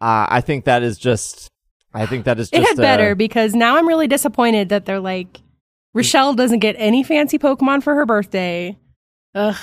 [0.00, 1.48] Uh, I think that is just.
[1.94, 2.60] I think that is just.
[2.60, 5.40] It had uh, better because now I'm really disappointed that they're like
[5.94, 8.76] Rochelle doesn't get any fancy Pokemon for her birthday.
[9.36, 9.56] Ugh.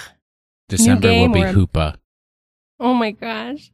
[0.69, 1.95] December will be or- Hoopa.
[2.79, 3.71] Oh my gosh.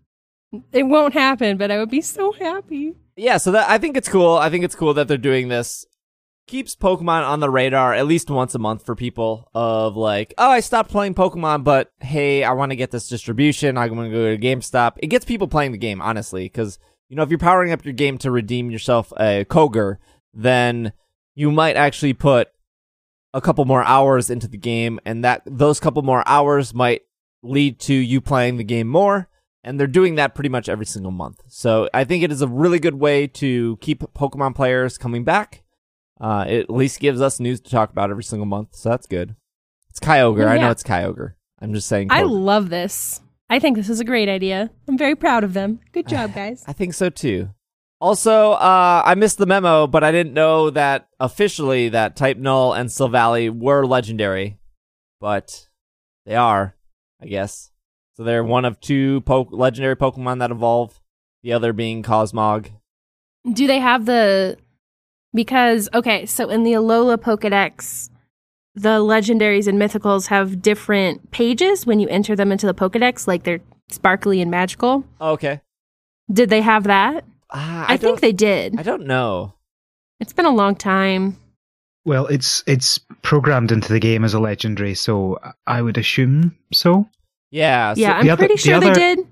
[0.72, 2.96] It won't happen, but I would be so happy.
[3.16, 4.36] yeah, so that I think it's cool.
[4.36, 5.86] I think it's cool that they're doing this.
[6.48, 10.50] Keeps Pokemon on the radar at least once a month for people of like, oh,
[10.50, 13.78] I stopped playing Pokemon, but hey, I want to get this distribution.
[13.78, 14.94] I'm going to go to GameStop.
[14.98, 17.94] It gets people playing the game, honestly, because you know if you're powering up your
[17.94, 19.98] game to redeem yourself a Koger,
[20.34, 20.92] then
[21.36, 22.50] you might actually put
[23.34, 27.04] a couple more hours into the game, and that those couple more hours might
[27.42, 29.30] lead to you playing the game more
[29.64, 31.42] and they're doing that pretty much every single month.
[31.48, 35.64] So I think it is a really good way to keep Pokemon players coming back.
[36.20, 39.08] Uh, it at least gives us news to talk about every single month, so that's
[39.08, 39.36] good.
[39.90, 40.48] It's Kyogre.
[40.48, 41.34] I know it's Kyogre.
[41.60, 42.08] I'm just saying.
[42.12, 43.22] I love this.
[43.50, 44.72] I think this is a great idea.
[44.88, 45.80] I'm very proud of them.
[45.92, 46.64] Good job, guys.
[46.68, 47.50] I think so too.
[48.00, 52.74] Also, uh, I missed the memo, but I didn't know that officially that Type Null
[52.74, 54.58] and Silvally were legendary,
[55.20, 55.68] but
[56.26, 56.76] they are,
[57.22, 57.71] I guess.
[58.22, 61.02] So they're one of two po- legendary Pokemon that evolve.
[61.42, 62.70] The other being Cosmog.
[63.52, 64.60] Do they have the
[65.34, 68.12] because okay, so in the Alola Pokedex,
[68.76, 73.42] the legendaries and mythicals have different pages when you enter them into the Pokedex, like
[73.42, 75.04] they're sparkly and magical.
[75.20, 75.60] Okay.
[76.32, 77.26] Did they have that?
[77.50, 78.80] Ah, I, think they did.
[78.80, 79.56] I don't know.
[80.20, 81.38] It's been a long time.
[82.06, 87.10] Well, it's it's programmed into the game as a legendary, so I would assume so.
[87.52, 87.94] Yeah.
[87.94, 89.28] So, yeah, I'm the other- pretty the sure other- they did,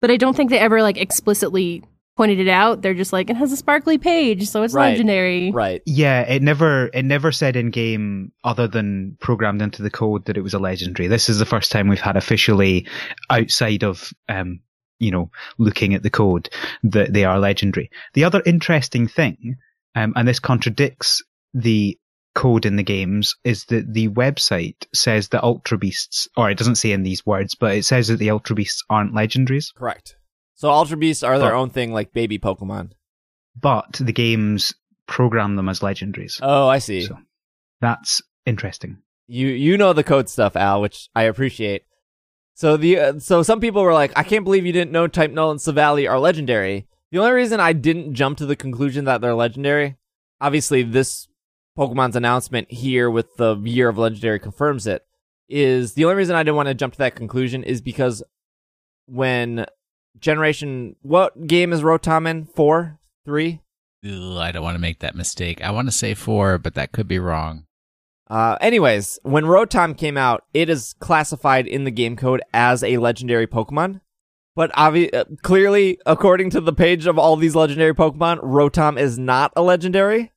[0.00, 1.82] but I don't think they ever like explicitly
[2.16, 2.82] pointed it out.
[2.82, 4.90] They're just like it has a sparkly page, so it's Right.
[4.90, 5.52] legendary.
[5.52, 5.82] Right.
[5.86, 10.36] Yeah, it never it never said in game other than programmed into the code that
[10.36, 11.06] it was a legendary.
[11.08, 12.86] This is the first time we've had officially
[13.30, 14.60] outside of um
[14.98, 16.48] you know looking at the code
[16.82, 17.88] that they are legendary.
[18.14, 19.56] The other interesting thing,
[19.94, 21.22] um, and this contradicts
[21.54, 21.96] the
[22.38, 26.76] code in the games, is that the website says that Ultra Beasts, or it doesn't
[26.76, 29.74] say in these words, but it says that the Ultra Beasts aren't legendaries.
[29.74, 30.16] Correct.
[30.54, 32.92] So Ultra Beasts are their But- own thing, like baby Pokemon.
[33.60, 34.74] But the games
[35.06, 36.38] program them as legendaries.
[36.42, 37.02] Oh, I see.
[37.02, 37.18] So
[37.80, 38.98] that's interesting.
[39.26, 41.82] You you know the code stuff, Al, which I appreciate.
[42.54, 45.30] So the uh, so some people were like, I can't believe you didn't know Type
[45.32, 46.86] Null and Silvally are legendary.
[47.10, 49.96] The only reason I didn't jump to the conclusion that they're legendary,
[50.40, 51.26] obviously this
[51.78, 55.06] Pokemon's announcement here with the year of legendary confirms it,
[55.48, 58.22] is the only reason I didn't want to jump to that conclusion is because
[59.06, 59.64] when
[60.18, 62.46] generation what game is Rotom in?
[62.46, 62.98] Four?
[63.24, 63.60] Three?
[64.04, 65.62] Ugh, I don't want to make that mistake.
[65.62, 67.64] I want to say four, but that could be wrong.
[68.28, 72.98] Uh, anyways, when Rotom came out, it is classified in the game code as a
[72.98, 74.00] legendary Pokemon.
[74.56, 79.16] But obvi- uh, clearly, according to the page of all these legendary Pokemon, Rotom is
[79.18, 80.32] not a legendary.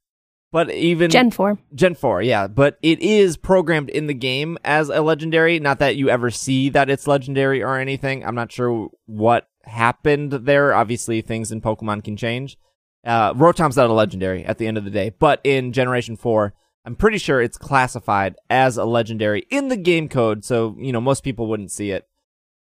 [0.52, 1.58] But even Gen four.
[1.74, 2.48] Gen 4, yeah.
[2.48, 5.60] But it is programmed in the game as a legendary.
[5.60, 8.26] Not that you ever see that it's legendary or anything.
[8.26, 10.74] I'm not sure what happened there.
[10.74, 12.58] Obviously, things in Pokemon can change.
[13.06, 15.12] Uh, Rotom's not a legendary at the end of the day.
[15.18, 16.54] But in Generation 4,
[16.86, 20.44] I'm pretty sure it's classified as a legendary in the game code.
[20.44, 22.08] So, you know, most people wouldn't see it.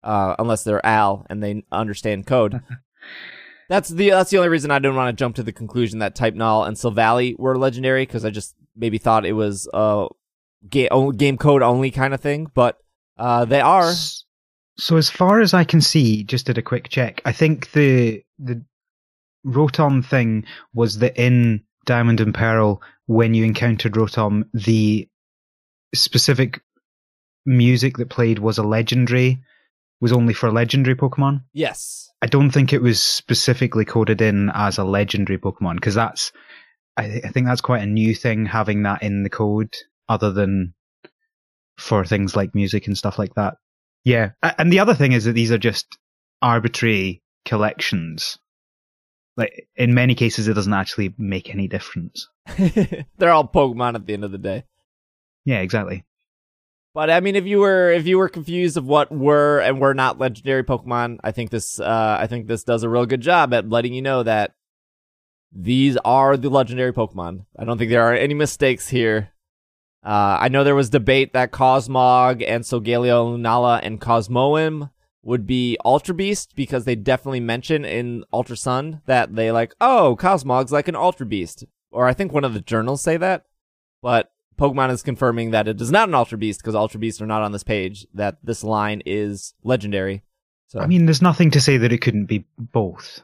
[0.03, 2.61] uh, unless they're Al and they understand code.
[3.69, 6.15] that's the that's the only reason I didn't want to jump to the conclusion that
[6.15, 10.07] Type Null and Silvally were legendary because I just maybe thought it was a
[10.67, 12.79] game game code only kind of thing, but
[13.17, 13.93] uh, they are.
[14.77, 17.21] So as far as I can see, just did a quick check.
[17.25, 18.63] I think the the
[19.45, 25.07] Rotom thing was that in Diamond and Pearl, when you encountered Rotom, the
[25.93, 26.61] specific
[27.45, 29.41] music that played was a legendary,
[30.01, 31.43] was only for legendary Pokemon.
[31.53, 32.09] Yes.
[32.21, 36.31] I don't think it was specifically coded in as a legendary Pokemon because that's,
[36.97, 39.73] I, th- I think that's quite a new thing having that in the code,
[40.07, 40.73] other than
[41.77, 43.55] for things like music and stuff like that.
[44.03, 45.97] Yeah, and the other thing is that these are just
[46.41, 48.37] arbitrary collections.
[49.37, 52.27] Like in many cases, it doesn't actually make any difference.
[53.17, 54.65] They're all Pokemon at the end of the day.
[55.45, 56.05] Yeah, exactly.
[56.93, 59.93] But I mean, if you were if you were confused of what were and were
[59.93, 63.53] not legendary Pokemon, I think this uh, I think this does a real good job
[63.53, 64.53] at letting you know that
[65.51, 67.45] these are the legendary Pokemon.
[67.57, 69.31] I don't think there are any mistakes here.
[70.03, 74.91] Uh, I know there was debate that Cosmog and Solgaleo Lunala and Cosmoem
[75.21, 80.15] would be Ultra Beast because they definitely mention in Ultra Sun that they like, oh,
[80.17, 81.65] Cosmog's like an Ultra Beast.
[81.91, 83.43] Or I think one of the journals say that.
[84.01, 87.25] But Pokemon is confirming that it is not an Ultra Beast because Ultra Beasts are
[87.25, 90.23] not on this page, that this line is legendary.
[90.67, 93.21] So I mean, there's nothing to say that it couldn't be both.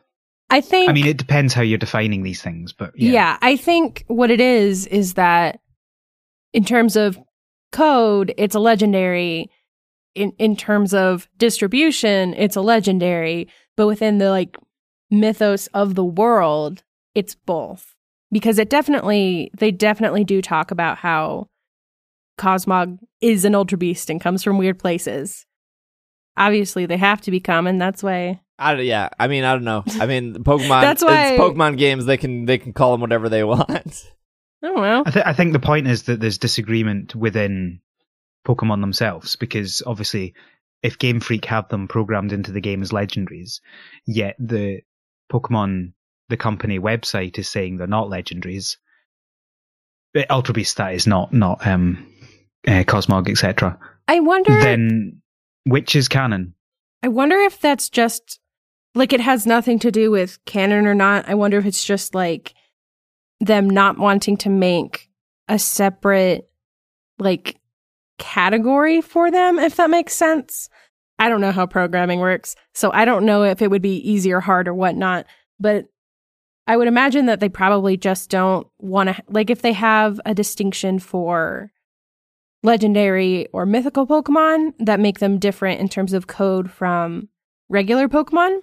[0.49, 3.11] I think I mean, it depends how you're defining these things, but yeah.
[3.11, 3.37] yeah.
[3.41, 5.59] I think what it is is that
[6.53, 7.19] in terms of
[7.71, 9.51] code, it's a legendary.
[10.13, 14.55] In in terms of distribution, it's a legendary, but within the like
[15.11, 16.83] mythos of the world,
[17.13, 17.94] it's both.
[18.35, 21.47] Because it definitely they definitely do talk about how
[22.37, 25.45] Cosmog is an ultra beast and comes from weird places.
[26.35, 27.77] Obviously, they have to be common.
[27.77, 29.85] That's why I don't, yeah, I mean, I don't know.
[30.01, 30.81] I mean, Pokemon.
[30.81, 32.05] That's why- it's Pokemon games.
[32.05, 34.11] They can they can call them whatever they want.
[34.61, 35.03] Oh, I don't know.
[35.05, 37.79] I, th- I think the point is that there's disagreement within
[38.45, 40.33] Pokemon themselves because obviously,
[40.83, 43.61] if Game Freak have them programmed into the game as legendaries,
[44.05, 44.81] yet the
[45.31, 45.93] Pokemon,
[46.29, 48.77] the company website is saying they're not legendaries.
[50.29, 52.07] Ultra Beast that is not not um,
[52.67, 53.77] uh, Cosmog etc.
[54.07, 54.51] I wonder.
[54.59, 55.21] Then
[55.65, 56.53] which is canon?
[57.03, 58.39] I wonder if that's just
[58.93, 61.27] like it has nothing to do with canon or not.
[61.27, 62.53] I wonder if it's just like
[63.41, 65.09] them not wanting to make
[65.49, 66.49] a separate
[67.19, 67.59] like
[68.17, 70.69] category for them, if that makes sense.
[71.19, 74.31] I don't know how programming works, so I don't know if it would be easy
[74.33, 75.25] or hard or whatnot,
[75.59, 75.85] but
[76.67, 80.33] I would imagine that they probably just don't want to, like, if they have a
[80.33, 81.71] distinction for
[82.63, 87.29] legendary or mythical Pokemon that make them different in terms of code from
[87.69, 88.59] regular Pokemon.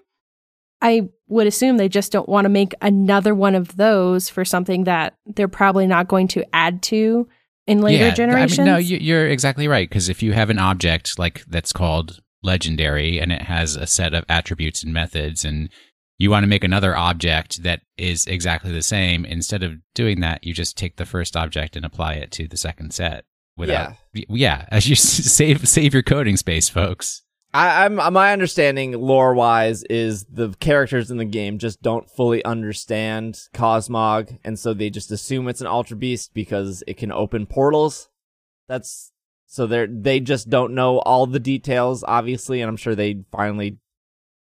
[0.80, 4.84] I would assume they just don't want to make another one of those for something
[4.84, 7.28] that they're probably not going to add to
[7.68, 8.58] in later yeah, generations.
[8.58, 9.88] I mean, no, you, you're exactly right.
[9.88, 14.12] Because if you have an object like that's called legendary and it has a set
[14.12, 15.70] of attributes and methods, and
[16.22, 20.44] you want to make another object that is exactly the same, instead of doing that,
[20.44, 23.24] you just take the first object and apply it to the second set.
[23.56, 27.22] Without, yeah, yeah as you save save your coding space, folks.
[27.52, 32.08] I, I'm uh, my understanding, lore wise, is the characters in the game just don't
[32.08, 37.10] fully understand Cosmog, and so they just assume it's an Ultra Beast because it can
[37.10, 38.08] open portals.
[38.68, 39.12] That's
[39.46, 43.78] so they they just don't know all the details, obviously, and I'm sure they finally.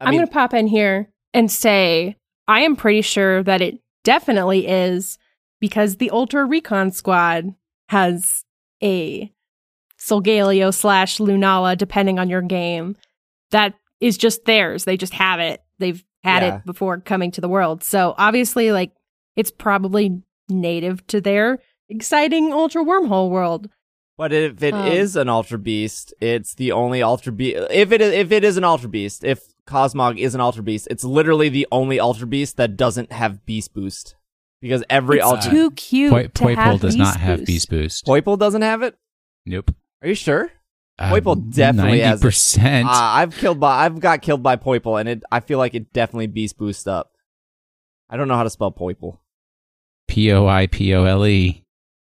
[0.00, 2.16] I I'm mean, going to pop in here and say
[2.48, 5.18] I am pretty sure that it definitely is
[5.60, 7.54] because the Ultra Recon Squad
[7.90, 8.44] has
[8.82, 9.32] a
[10.00, 12.96] Solgaleo slash Lunala, depending on your game.
[13.50, 14.84] That is just theirs.
[14.84, 15.62] They just have it.
[15.78, 16.56] They've had Yeah.
[16.56, 17.82] it before coming to the world.
[17.84, 18.92] So obviously, like,
[19.36, 21.58] it's probably native to their
[21.88, 23.68] exciting Ultra Wormhole world.
[24.16, 27.58] But if it is Um, an Ultra Beast, it's the only Ultra Beast.
[27.70, 30.88] If it is, if it is an Ultra Beast, if Cosmog is an Ultra Beast,
[30.90, 34.16] it's literally the only Ultra Beast that doesn't have Beast Boost.
[34.60, 36.10] Because every it's Ultra too cute.
[36.10, 38.06] Poi- to Poipole have does Beast not have Beast Boost.
[38.06, 38.96] Poipole doesn't have it.
[39.46, 39.72] Nope.
[40.02, 40.50] Are you sure?
[40.98, 42.22] Uh, Poipole definitely has it.
[42.24, 42.88] percent.
[42.88, 45.92] Uh, I've killed by I've got killed by Poipole, and it I feel like it
[45.92, 47.12] definitely Beast Boost up.
[48.10, 49.18] I don't know how to spell Poipole.
[50.08, 51.64] P O I P O L E.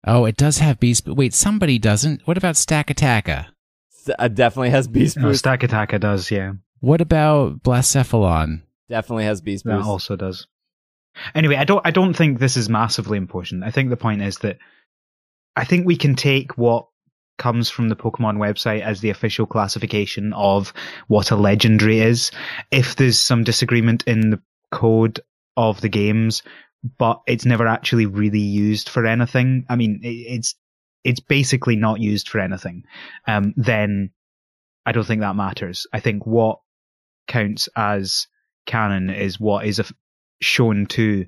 [0.06, 1.04] Oh, it does have beast.
[1.04, 2.26] But wait, somebody doesn't.
[2.26, 3.48] What about Stakataka?
[3.92, 5.44] S- uh, definitely has Beast No, Boost.
[5.44, 6.52] Stakataka does, yeah.
[6.80, 8.62] What about Blacephalon?
[8.90, 9.84] definitely has Beast Boost.
[9.84, 10.46] That also does.
[11.34, 13.64] Anyway, I don't I don't think this is massively important.
[13.64, 14.58] I think the point is that
[15.56, 16.86] I think we can take what
[17.38, 20.74] comes from the Pokemon website as the official classification of
[21.08, 22.30] what a legendary is.
[22.70, 25.20] If there's some disagreement in the code
[25.56, 26.42] of the games,
[26.98, 29.64] but it's never actually really used for anything.
[29.68, 30.54] I mean, it's
[31.02, 32.84] it's basically not used for anything.
[33.26, 34.10] Um, then
[34.84, 35.86] I don't think that matters.
[35.92, 36.60] I think what
[37.26, 38.26] counts as
[38.66, 39.80] canon is what is
[40.40, 41.26] shown to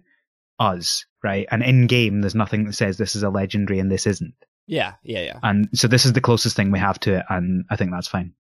[0.59, 1.47] us, right?
[1.51, 4.35] And in game, there's nothing that says this is a legendary and this isn't.
[4.67, 5.39] Yeah, yeah, yeah.
[5.43, 8.09] And so this is the closest thing we have to it, and I think that's
[8.09, 8.35] fine.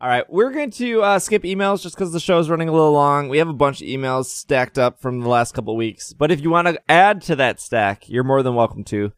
[0.00, 2.72] All right, we're going to uh, skip emails just because the show is running a
[2.72, 3.28] little long.
[3.28, 6.40] We have a bunch of emails stacked up from the last couple weeks, but if
[6.40, 9.12] you want to add to that stack, you're more than welcome to.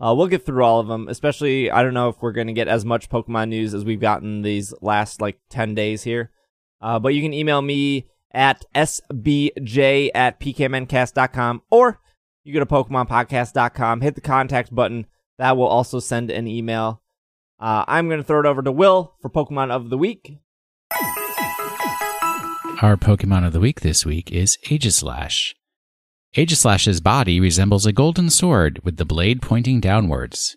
[0.00, 2.52] Uh, we'll get through all of them, especially, I don't know if we're going to
[2.52, 6.30] get as much Pokemon news as we've gotten these last like 10 days here.
[6.80, 12.00] Uh, but you can email me at sbj at pkmncast.com or
[12.44, 15.06] you go to pokemonpodcast.com, hit the contact button.
[15.38, 17.02] That will also send an email.
[17.60, 20.38] Uh, I'm going to throw it over to Will for Pokemon of the Week.
[22.80, 25.54] Our Pokemon of the Week this week is Aegislash.
[26.36, 30.56] Aegislash's body resembles a golden sword with the blade pointing downwards.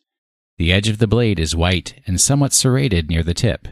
[0.57, 3.67] The edge of the blade is white and somewhat serrated near the tip.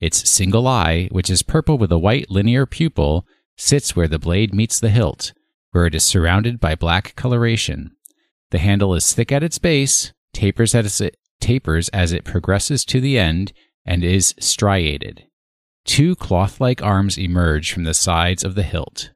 [0.00, 4.54] Its single eye, which is purple with a white linear pupil, sits where the blade
[4.54, 5.32] meets the hilt,
[5.72, 7.90] where it is surrounded by black coloration.
[8.50, 13.00] The handle is thick at its base, tapers as it, tapers as it progresses to
[13.00, 13.52] the end,
[13.84, 15.26] and is striated.
[15.84, 19.10] Two cloth like arms emerge from the sides of the hilt.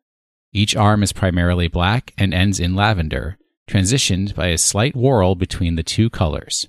[0.52, 3.38] Each arm is primarily black and ends in lavender,
[3.68, 6.68] transitioned by a slight whorl between the two colors.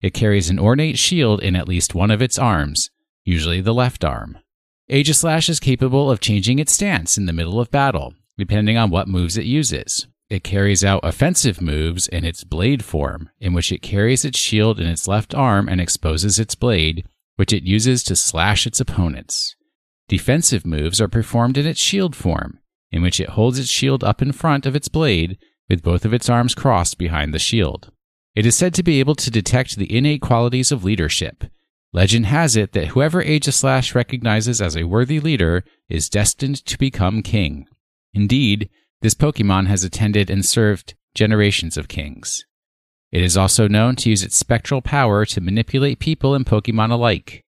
[0.00, 2.90] It carries an ornate shield in at least one of its arms,
[3.24, 4.38] usually the left arm.
[4.90, 9.08] Aegislash is capable of changing its stance in the middle of battle, depending on what
[9.08, 10.06] moves it uses.
[10.28, 14.80] It carries out offensive moves in its blade form, in which it carries its shield
[14.80, 19.56] in its left arm and exposes its blade, which it uses to slash its opponents.
[20.08, 22.58] Defensive moves are performed in its shield form,
[22.90, 25.38] in which it holds its shield up in front of its blade
[25.68, 27.90] with both of its arms crossed behind the shield.
[28.34, 31.44] It is said to be able to detect the innate qualities of leadership.
[31.92, 37.22] Legend has it that whoever Aegislash recognizes as a worthy leader is destined to become
[37.22, 37.66] king.
[38.14, 38.70] Indeed,
[39.02, 42.44] this Pokemon has attended and served generations of kings.
[43.10, 47.44] It is also known to use its spectral power to manipulate people and Pokemon alike.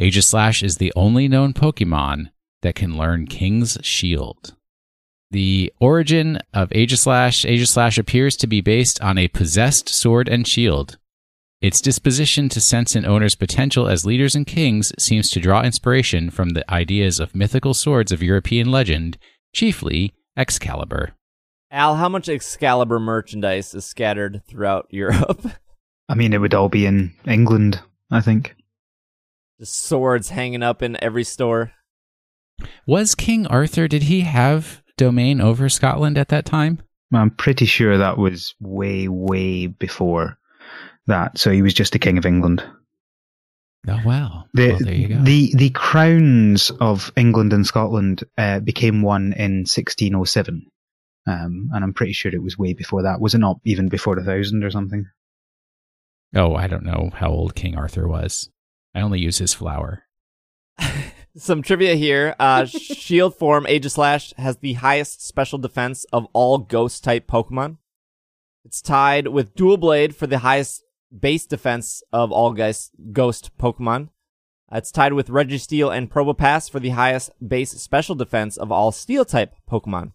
[0.00, 2.30] Aegislash is the only known Pokemon
[2.62, 4.54] that can learn King's Shield.
[5.32, 10.98] The origin of Aegislash, Aegislash appears to be based on a possessed sword and shield.
[11.60, 16.30] Its disposition to sense an owner's potential as leaders and kings seems to draw inspiration
[16.30, 19.18] from the ideas of mythical swords of European legend,
[19.52, 21.10] chiefly Excalibur.
[21.70, 25.48] Al, how much Excalibur merchandise is scattered throughout Europe?
[26.08, 28.56] I mean, it would all be in England, I think.
[29.58, 31.72] The swords hanging up in every store.
[32.86, 36.80] Was King Arthur, did he have domain over Scotland at that time?
[37.12, 40.38] I'm pretty sure that was way, way before
[41.06, 41.38] that.
[41.38, 42.62] So he was just the King of England.
[43.88, 44.44] Oh wow!
[44.52, 45.22] The well, there you go.
[45.22, 50.66] the the crowns of England and Scotland uh, became one in 1607,
[51.26, 53.20] um, and I'm pretty sure it was way before that.
[53.20, 55.06] Was it not even before a thousand or something?
[56.34, 58.50] Oh, I don't know how old King Arthur was.
[58.94, 60.04] I only use his flour.
[61.36, 62.34] Some trivia here.
[62.38, 67.78] Uh, Shield form Aegislash has the highest special defense of all ghost type Pokemon.
[68.64, 70.82] It's tied with Doublade for the highest
[71.18, 74.08] base defense of all guys, ghost Pokemon.
[74.72, 79.24] It's tied with Registeel and Probopass for the highest base special defense of all steel
[79.24, 80.12] type Pokemon.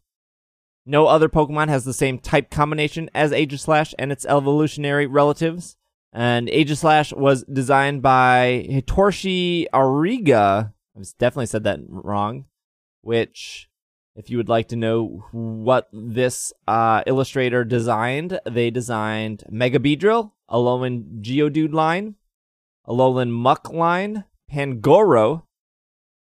[0.86, 5.76] No other Pokemon has the same type combination as Aegislash and its evolutionary relatives.
[6.14, 10.74] And Aegislash was designed by Hitoshi Ariga.
[10.96, 12.46] I've definitely said that wrong.
[13.02, 13.68] Which,
[14.16, 20.32] if you would like to know what this uh, illustrator designed, they designed Mega Beedrill,
[20.50, 22.16] Alolan Geodude line,
[22.88, 25.44] Alolan Muck line, Pangoro,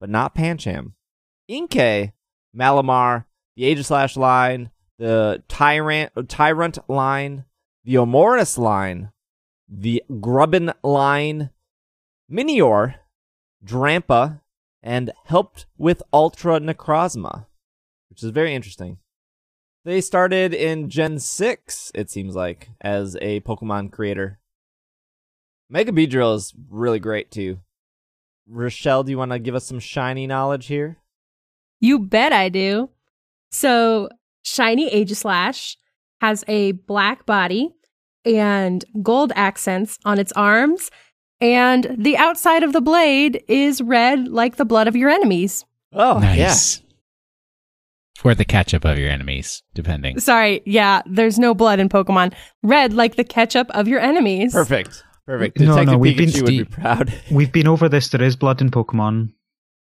[0.00, 0.92] but not Pancham,
[1.50, 2.12] Inkay,
[2.54, 3.24] Malamar,
[3.56, 7.44] the Aegislash line, the Tyrunt, Tyrunt line,
[7.84, 9.12] the Omoris line,
[9.68, 11.50] the Grubbin line,
[12.30, 12.96] Minior,
[13.64, 14.40] Drampa,
[14.82, 17.46] and helped with Ultra Necrozma,
[18.18, 18.98] which is very interesting.
[19.84, 24.40] They started in Gen 6, it seems like, as a Pokemon creator.
[25.70, 27.60] Mega Beedrill is really great too.
[28.48, 30.96] Rochelle, do you want to give us some shiny knowledge here?
[31.78, 32.90] You bet I do.
[33.52, 34.08] So,
[34.42, 35.76] Shiny Aegislash
[36.20, 37.70] has a black body
[38.24, 40.90] and gold accents on its arms
[41.40, 45.64] And the outside of the blade is red like the blood of your enemies.
[45.92, 46.56] Oh, yeah.
[48.24, 48.32] Nice.
[48.32, 50.18] Or the ketchup of your enemies, depending.
[50.20, 52.34] Sorry, yeah, there's no blood in Pokemon.
[52.62, 54.52] Red like the ketchup of your enemies.
[54.52, 55.02] Perfect.
[55.26, 55.58] Perfect.
[55.60, 57.12] No, Detective no, we've been- Pikachu would be proud.
[57.30, 58.08] We've been over this.
[58.08, 59.32] There is blood in Pokemon.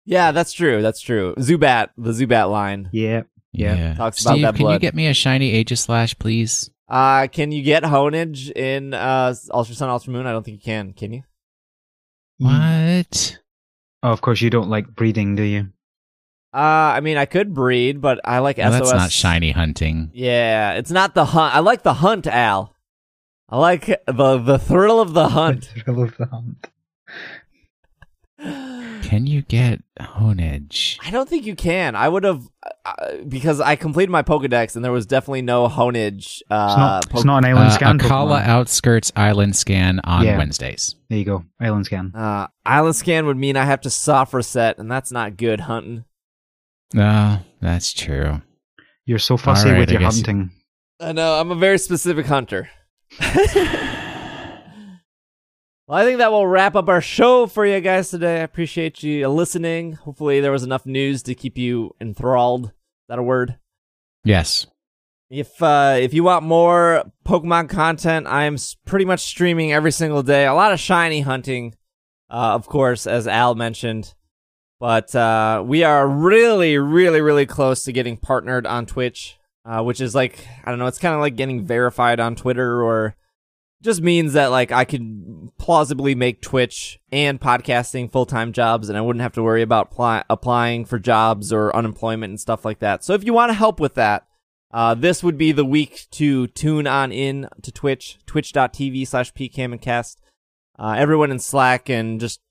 [0.05, 0.81] yeah, that's true.
[0.81, 1.35] That's true.
[1.37, 2.89] Zubat, the Zubat line.
[2.91, 3.23] Yeah.
[3.53, 3.93] Yeah.
[3.95, 6.69] Talks about Steve, that can you get me a shiny Aegislash, please?
[6.89, 10.25] Uh, can you get Honedge in uh Ultra Sun, Ultra Moon?
[10.25, 10.93] I don't think you can.
[10.93, 11.23] Can you?
[12.37, 13.37] What?
[14.03, 15.69] Oh, of course, you don't like breeding, do you?
[16.57, 18.79] Uh, I mean, I could breed, but I like Well, SOS.
[18.89, 20.09] that's not shiny hunting.
[20.13, 21.53] Yeah, it's not the hunt.
[21.55, 22.73] I like the hunt, Al.
[23.47, 25.65] I like the the thrill of the hunt.
[25.85, 26.67] Thrill of the hunt.
[29.03, 30.97] Can you get Honedge?
[31.05, 31.95] I don't think you can.
[31.95, 32.43] I would have
[32.85, 36.41] uh, because I completed my Pokedex and there was definitely no Honedge.
[36.49, 37.03] Uh, It's not.
[37.09, 37.99] Poke- it's not an island Uh, scan.
[37.99, 38.47] Akala Pokemon.
[38.47, 40.37] Outskirts Island Scan on Yeah.
[40.37, 40.95] Wednesdays.
[41.09, 41.45] There you go.
[41.59, 42.11] Island scan.
[42.13, 46.03] Uh, island scan would mean I have to soft reset, and that's not good hunting.
[46.95, 48.41] Oh, that's true.
[49.05, 50.51] You're so fussy Alright, with I your guess- hunting.
[50.99, 51.39] I know.
[51.39, 52.69] I'm a very specific hunter.
[53.19, 53.29] well,
[55.89, 58.39] I think that will wrap up our show for you guys today.
[58.39, 59.93] I appreciate you listening.
[59.93, 62.65] Hopefully, there was enough news to keep you enthralled.
[62.65, 62.71] Is
[63.09, 63.57] that a word?
[64.23, 64.65] Yes.
[65.29, 70.23] If uh, if you want more Pokemon content, I am pretty much streaming every single
[70.23, 70.45] day.
[70.45, 71.75] A lot of shiny hunting,
[72.29, 74.13] uh, of course, as Al mentioned.
[74.79, 79.99] But uh, we are really, really, really close to getting partnered on Twitch, uh, which
[79.99, 80.85] is like I don't know.
[80.85, 83.15] It's kind of like getting verified on Twitter, or
[83.81, 88.97] just means that like I could plausibly make Twitch and podcasting full time jobs, and
[88.97, 92.79] I wouldn't have to worry about pli- applying for jobs or unemployment and stuff like
[92.79, 93.03] that.
[93.03, 94.25] So if you want to help with that.
[94.69, 100.17] Uh, this would be the week to tune on in to Twitch, twitch.tv slash pkmncast.
[100.77, 102.41] Uh, everyone in Slack and just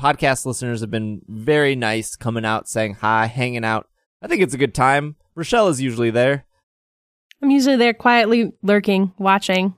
[0.00, 3.88] podcast listeners have been very nice coming out, saying hi, hanging out.
[4.22, 5.16] I think it's a good time.
[5.34, 6.46] Rochelle is usually there.
[7.42, 9.74] I'm usually there quietly lurking, watching,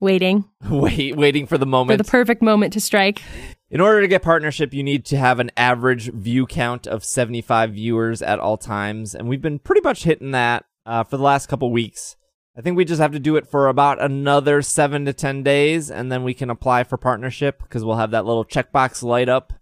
[0.00, 1.98] waiting Wait, waiting for the moment.
[1.98, 3.22] for the perfect moment to strike.
[3.70, 7.74] In order to get partnership, you need to have an average view count of 75
[7.74, 11.48] viewers at all times, and we've been pretty much hitting that uh, for the last
[11.48, 12.16] couple weeks.
[12.58, 15.92] I think we just have to do it for about another seven to 10 days,
[15.92, 19.52] and then we can apply for partnership because we'll have that little checkbox light up,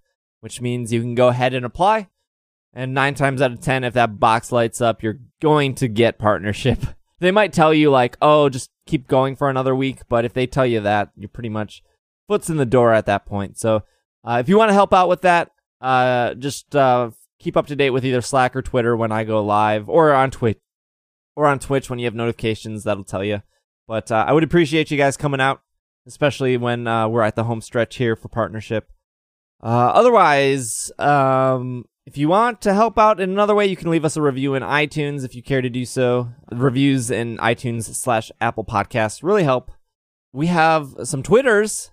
[0.40, 2.08] which means you can go ahead and apply.
[2.72, 6.18] And nine times out of 10, if that box lights up, you're going to get
[6.18, 6.78] partnership.
[7.18, 10.46] They might tell you, like, oh, just keep going for another week, but if they
[10.46, 11.82] tell you that, you're pretty much
[12.28, 13.56] foot's in the door at that point.
[13.58, 13.84] So,
[14.22, 15.50] uh, if you want to help out with that,
[15.80, 19.42] uh, just uh, keep up to date with either Slack or Twitter when I go
[19.42, 20.58] live, or on Twitch,
[21.36, 22.84] or on Twitch when you have notifications.
[22.84, 23.42] That'll tell you.
[23.86, 25.60] But uh, I would appreciate you guys coming out,
[26.06, 28.90] especially when uh, we're at the home stretch here for partnership.
[29.62, 34.04] Uh, otherwise, um, if you want to help out in another way, you can leave
[34.04, 36.28] us a review in iTunes if you care to do so.
[36.50, 39.70] Reviews in iTunes slash Apple Podcasts really help.
[40.32, 41.90] We have some Twitters.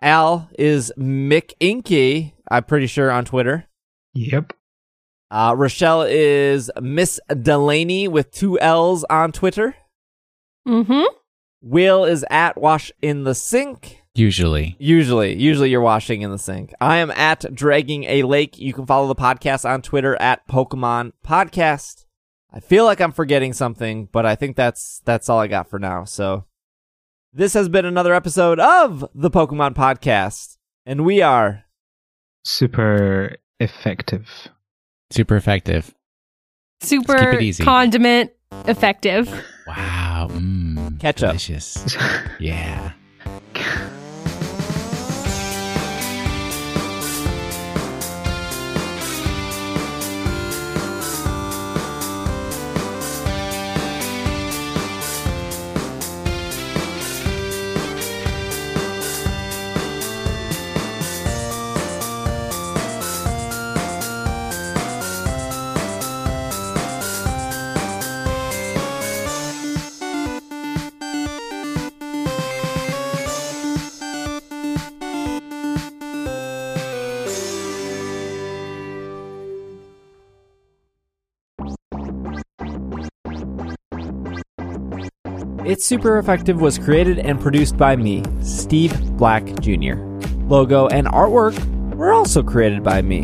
[0.00, 3.66] Al is Mick Inky, I'm pretty sure on Twitter.
[4.14, 4.52] Yep.
[5.36, 9.76] Uh, Rochelle is Miss Delaney with two L's on Twitter.
[10.66, 11.14] Mm-hmm.
[11.60, 14.00] Will is at Wash in the Sink.
[14.14, 14.76] Usually.
[14.78, 16.72] Usually, usually you're washing in the sink.
[16.80, 18.58] I am at Dragging a Lake.
[18.58, 22.06] You can follow the podcast on Twitter at Pokemon Podcast.
[22.50, 25.78] I feel like I'm forgetting something, but I think that's that's all I got for
[25.78, 26.04] now.
[26.04, 26.46] So
[27.34, 30.56] this has been another episode of the Pokemon Podcast,
[30.86, 31.64] and we are
[32.42, 34.48] Super effective.
[35.10, 35.94] Super effective.
[36.80, 37.64] Super keep it easy.
[37.64, 38.32] condiment
[38.66, 39.28] effective.
[39.66, 40.28] Wow.
[40.30, 41.30] Mm, Ketchup.
[41.30, 41.96] Delicious.
[42.38, 42.92] Yeah.
[85.66, 89.94] It's Super Effective was created and produced by me, Steve Black Jr.
[90.46, 91.58] Logo and artwork
[91.96, 93.22] were also created by me.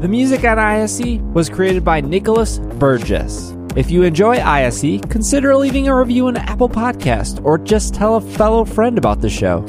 [0.00, 3.54] The music on ISE was created by Nicholas Burgess.
[3.76, 8.20] If you enjoy ISE, consider leaving a review on Apple Podcast or just tell a
[8.20, 9.64] fellow friend about the show.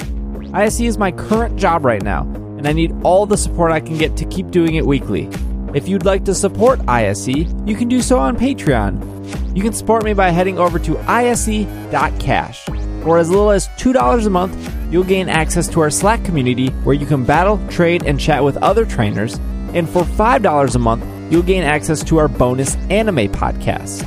[0.51, 2.23] ISE is my current job right now,
[2.57, 5.29] and I need all the support I can get to keep doing it weekly.
[5.73, 9.55] If you'd like to support ISE, you can do so on Patreon.
[9.55, 12.65] You can support me by heading over to ise.cash.
[13.03, 16.95] For as little as $2 a month, you'll gain access to our Slack community where
[16.95, 19.35] you can battle, trade, and chat with other trainers.
[19.73, 24.03] And for $5 a month, you'll gain access to our bonus anime podcast.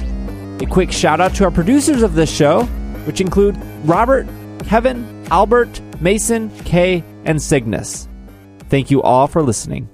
[0.61, 2.65] A quick shout out to our producers of this show,
[3.05, 4.27] which include Robert,
[4.67, 8.09] Kevin, Albert, Mason, Kay, and Cygnus.
[8.69, 9.89] Thank you all for listening.